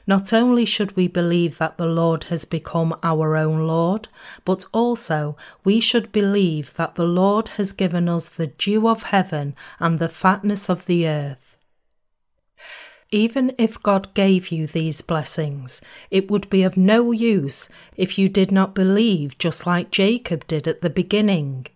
Not 0.07 0.33
only 0.33 0.65
should 0.65 0.95
we 0.95 1.07
believe 1.07 1.57
that 1.57 1.77
the 1.77 1.85
Lord 1.85 2.25
has 2.25 2.45
become 2.45 2.97
our 3.03 3.35
own 3.35 3.67
Lord, 3.67 4.07
but 4.43 4.65
also 4.73 5.35
we 5.63 5.79
should 5.79 6.11
believe 6.11 6.73
that 6.75 6.95
the 6.95 7.07
Lord 7.07 7.49
has 7.49 7.71
given 7.71 8.07
us 8.09 8.29
the 8.29 8.47
dew 8.47 8.87
of 8.87 9.03
heaven 9.03 9.55
and 9.79 9.99
the 9.99 10.09
fatness 10.09 10.69
of 10.69 10.85
the 10.85 11.07
earth. 11.07 11.57
Even 13.11 13.53
if 13.57 13.81
God 13.81 14.13
gave 14.13 14.49
you 14.49 14.67
these 14.67 15.01
blessings, 15.01 15.81
it 16.09 16.29
would 16.29 16.49
be 16.49 16.63
of 16.63 16.75
no 16.75 17.11
use 17.11 17.69
if 17.95 18.17
you 18.17 18.27
did 18.27 18.51
not 18.51 18.75
believe 18.75 19.37
just 19.37 19.65
like 19.65 19.91
Jacob 19.91 20.45
did 20.47 20.67
at 20.67 20.81
the 20.81 20.89
beginning. 20.89 21.67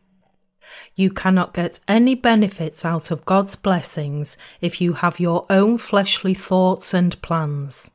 You 0.95 1.09
cannot 1.09 1.53
get 1.53 1.79
any 1.87 2.15
benefits 2.15 2.83
out 2.83 3.11
of 3.11 3.25
God's 3.25 3.55
blessings 3.55 4.37
if 4.59 4.81
you 4.81 4.93
have 4.93 5.19
your 5.19 5.45
own 5.49 5.77
fleshly 5.77 6.33
thoughts 6.33 6.93
and 6.93 7.19
plans. 7.21 7.89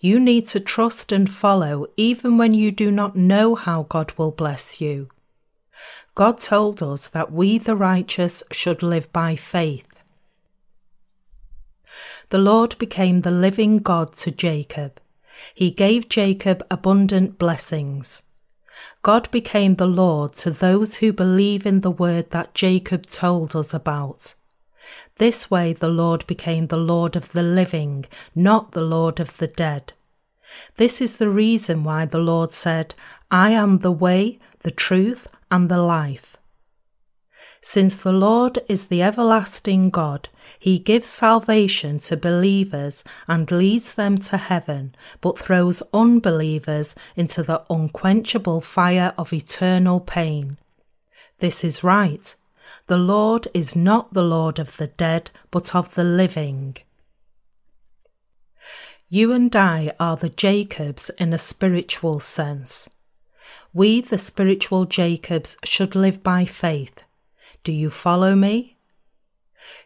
You 0.00 0.18
need 0.20 0.46
to 0.48 0.60
trust 0.60 1.12
and 1.12 1.30
follow 1.30 1.86
even 1.96 2.38
when 2.38 2.54
you 2.54 2.70
do 2.70 2.90
not 2.90 3.16
know 3.16 3.54
how 3.54 3.84
God 3.84 4.12
will 4.16 4.32
bless 4.32 4.80
you. 4.80 5.08
God 6.14 6.38
told 6.38 6.82
us 6.82 7.08
that 7.08 7.32
we, 7.32 7.58
the 7.58 7.76
righteous, 7.76 8.42
should 8.52 8.82
live 8.82 9.12
by 9.12 9.36
faith. 9.36 9.88
The 12.28 12.38
Lord 12.38 12.76
became 12.78 13.20
the 13.20 13.30
living 13.30 13.78
God 13.78 14.12
to 14.14 14.30
Jacob. 14.30 15.00
He 15.54 15.70
gave 15.70 16.08
Jacob 16.08 16.64
abundant 16.70 17.38
blessings. 17.38 18.22
God 19.02 19.30
became 19.30 19.76
the 19.76 19.86
Lord 19.86 20.32
to 20.34 20.50
those 20.50 20.96
who 20.96 21.12
believe 21.12 21.66
in 21.66 21.80
the 21.80 21.90
word 21.90 22.30
that 22.30 22.54
Jacob 22.54 23.06
told 23.06 23.54
us 23.54 23.74
about. 23.74 24.34
This 25.16 25.50
way 25.50 25.72
the 25.72 25.88
Lord 25.88 26.26
became 26.26 26.66
the 26.66 26.76
Lord 26.76 27.16
of 27.16 27.32
the 27.32 27.42
living, 27.42 28.06
not 28.34 28.72
the 28.72 28.82
Lord 28.82 29.20
of 29.20 29.36
the 29.38 29.46
dead. 29.46 29.92
This 30.76 31.00
is 31.00 31.16
the 31.16 31.30
reason 31.30 31.84
why 31.84 32.04
the 32.04 32.18
Lord 32.18 32.52
said, 32.52 32.94
I 33.30 33.50
am 33.50 33.78
the 33.78 33.92
way, 33.92 34.38
the 34.60 34.70
truth, 34.70 35.26
and 35.50 35.68
the 35.68 35.80
life. 35.80 36.36
Since 37.64 38.02
the 38.02 38.12
Lord 38.12 38.58
is 38.68 38.86
the 38.86 39.02
everlasting 39.02 39.90
God, 39.90 40.28
he 40.58 40.80
gives 40.80 41.06
salvation 41.06 42.00
to 42.00 42.16
believers 42.16 43.04
and 43.28 43.50
leads 43.52 43.94
them 43.94 44.18
to 44.18 44.36
heaven, 44.36 44.96
but 45.20 45.38
throws 45.38 45.80
unbelievers 45.94 46.96
into 47.14 47.44
the 47.44 47.62
unquenchable 47.70 48.60
fire 48.60 49.14
of 49.16 49.32
eternal 49.32 50.00
pain. 50.00 50.58
This 51.38 51.62
is 51.62 51.84
right. 51.84 52.34
The 52.86 52.98
Lord 52.98 53.48
is 53.54 53.76
not 53.76 54.12
the 54.12 54.24
Lord 54.24 54.58
of 54.58 54.76
the 54.76 54.88
dead, 54.88 55.30
but 55.50 55.74
of 55.74 55.94
the 55.94 56.04
living. 56.04 56.76
You 59.08 59.32
and 59.32 59.54
I 59.54 59.92
are 60.00 60.16
the 60.16 60.28
Jacobs 60.28 61.10
in 61.18 61.32
a 61.32 61.38
spiritual 61.38 62.20
sense. 62.20 62.88
We, 63.74 64.00
the 64.00 64.18
spiritual 64.18 64.84
Jacobs, 64.84 65.56
should 65.64 65.94
live 65.94 66.22
by 66.22 66.44
faith 66.44 67.04
do 67.64 67.70
you 67.70 67.90
follow 67.90 68.34
me? 68.34 68.76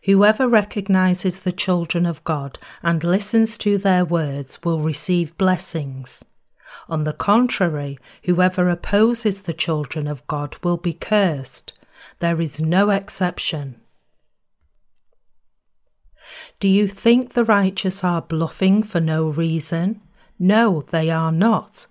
Whoever 0.04 0.48
recognizes 0.48 1.40
the 1.40 1.52
children 1.52 2.06
of 2.06 2.24
God 2.24 2.58
and 2.82 3.04
listens 3.04 3.58
to 3.58 3.76
their 3.76 4.04
words 4.04 4.64
will 4.64 4.80
receive 4.80 5.36
blessings. 5.36 6.24
On 6.88 7.04
the 7.04 7.12
contrary, 7.12 7.98
whoever 8.24 8.70
opposes 8.70 9.42
the 9.42 9.52
children 9.52 10.06
of 10.06 10.26
God 10.26 10.56
will 10.62 10.78
be 10.78 10.94
cursed. 10.94 11.74
There 12.18 12.40
is 12.40 12.60
no 12.60 12.90
exception. 12.90 13.80
Do 16.58 16.68
you 16.68 16.88
think 16.88 17.34
the 17.34 17.44
righteous 17.44 18.02
are 18.02 18.22
bluffing 18.22 18.82
for 18.82 19.00
no 19.00 19.28
reason? 19.28 20.00
No, 20.38 20.82
they 20.82 21.10
are 21.10 21.32
not. 21.32 21.86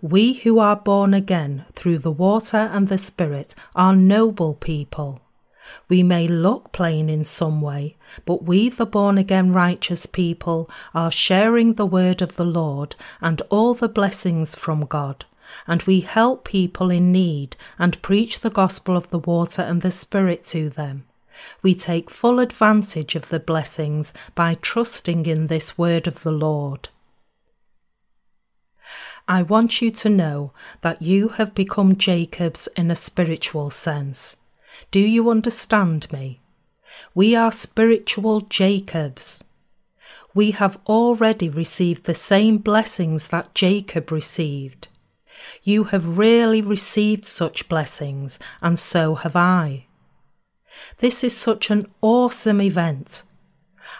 We 0.00 0.34
who 0.34 0.58
are 0.58 0.76
born 0.76 1.14
again 1.14 1.64
through 1.74 1.98
the 1.98 2.12
water 2.12 2.70
and 2.72 2.88
the 2.88 2.98
Spirit 2.98 3.54
are 3.74 3.96
noble 3.96 4.54
people. 4.54 5.20
We 5.88 6.02
may 6.02 6.28
look 6.28 6.72
plain 6.72 7.08
in 7.08 7.24
some 7.24 7.60
way, 7.60 7.96
but 8.26 8.44
we, 8.44 8.68
the 8.68 8.86
born 8.86 9.16
again 9.16 9.52
righteous 9.52 10.06
people, 10.06 10.70
are 10.94 11.10
sharing 11.10 11.74
the 11.74 11.86
word 11.86 12.20
of 12.20 12.36
the 12.36 12.44
Lord 12.44 12.94
and 13.20 13.40
all 13.50 13.74
the 13.74 13.88
blessings 13.88 14.54
from 14.54 14.84
God. 14.84 15.24
And 15.66 15.82
we 15.82 16.00
help 16.00 16.44
people 16.44 16.90
in 16.90 17.12
need 17.12 17.56
and 17.78 18.00
preach 18.02 18.40
the 18.40 18.50
gospel 18.50 18.96
of 18.96 19.10
the 19.10 19.18
water 19.18 19.62
and 19.62 19.82
the 19.82 19.90
Spirit 19.90 20.44
to 20.46 20.68
them. 20.68 21.04
We 21.62 21.74
take 21.74 22.10
full 22.10 22.38
advantage 22.38 23.14
of 23.14 23.28
the 23.28 23.40
blessings 23.40 24.12
by 24.34 24.54
trusting 24.54 25.26
in 25.26 25.48
this 25.48 25.76
word 25.76 26.06
of 26.06 26.22
the 26.22 26.32
Lord. 26.32 26.88
I 29.26 29.42
want 29.42 29.80
you 29.80 29.90
to 29.90 30.10
know 30.10 30.52
that 30.82 31.00
you 31.00 31.28
have 31.28 31.54
become 31.54 31.96
Jacobs 31.96 32.68
in 32.76 32.90
a 32.90 32.96
spiritual 32.96 33.70
sense. 33.70 34.36
Do 34.90 35.00
you 35.00 35.30
understand 35.30 36.12
me? 36.12 36.40
We 37.14 37.34
are 37.34 37.50
spiritual 37.50 38.42
Jacobs. 38.42 39.42
We 40.34 40.50
have 40.50 40.78
already 40.86 41.48
received 41.48 42.04
the 42.04 42.14
same 42.14 42.58
blessings 42.58 43.28
that 43.28 43.54
Jacob 43.54 44.10
received. 44.12 44.88
You 45.62 45.84
have 45.84 46.18
really 46.18 46.62
received 46.62 47.26
such 47.26 47.68
blessings, 47.68 48.38
and 48.62 48.78
so 48.78 49.14
have 49.14 49.36
I. 49.36 49.86
This 50.98 51.22
is 51.24 51.36
such 51.36 51.70
an 51.70 51.86
awesome 52.00 52.60
event. 52.60 53.22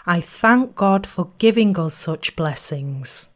I 0.05 0.21
thank 0.21 0.75
God 0.75 1.05
for 1.07 1.31
giving 1.37 1.77
us 1.79 1.93
such 1.93 2.35
blessings. 2.35 3.29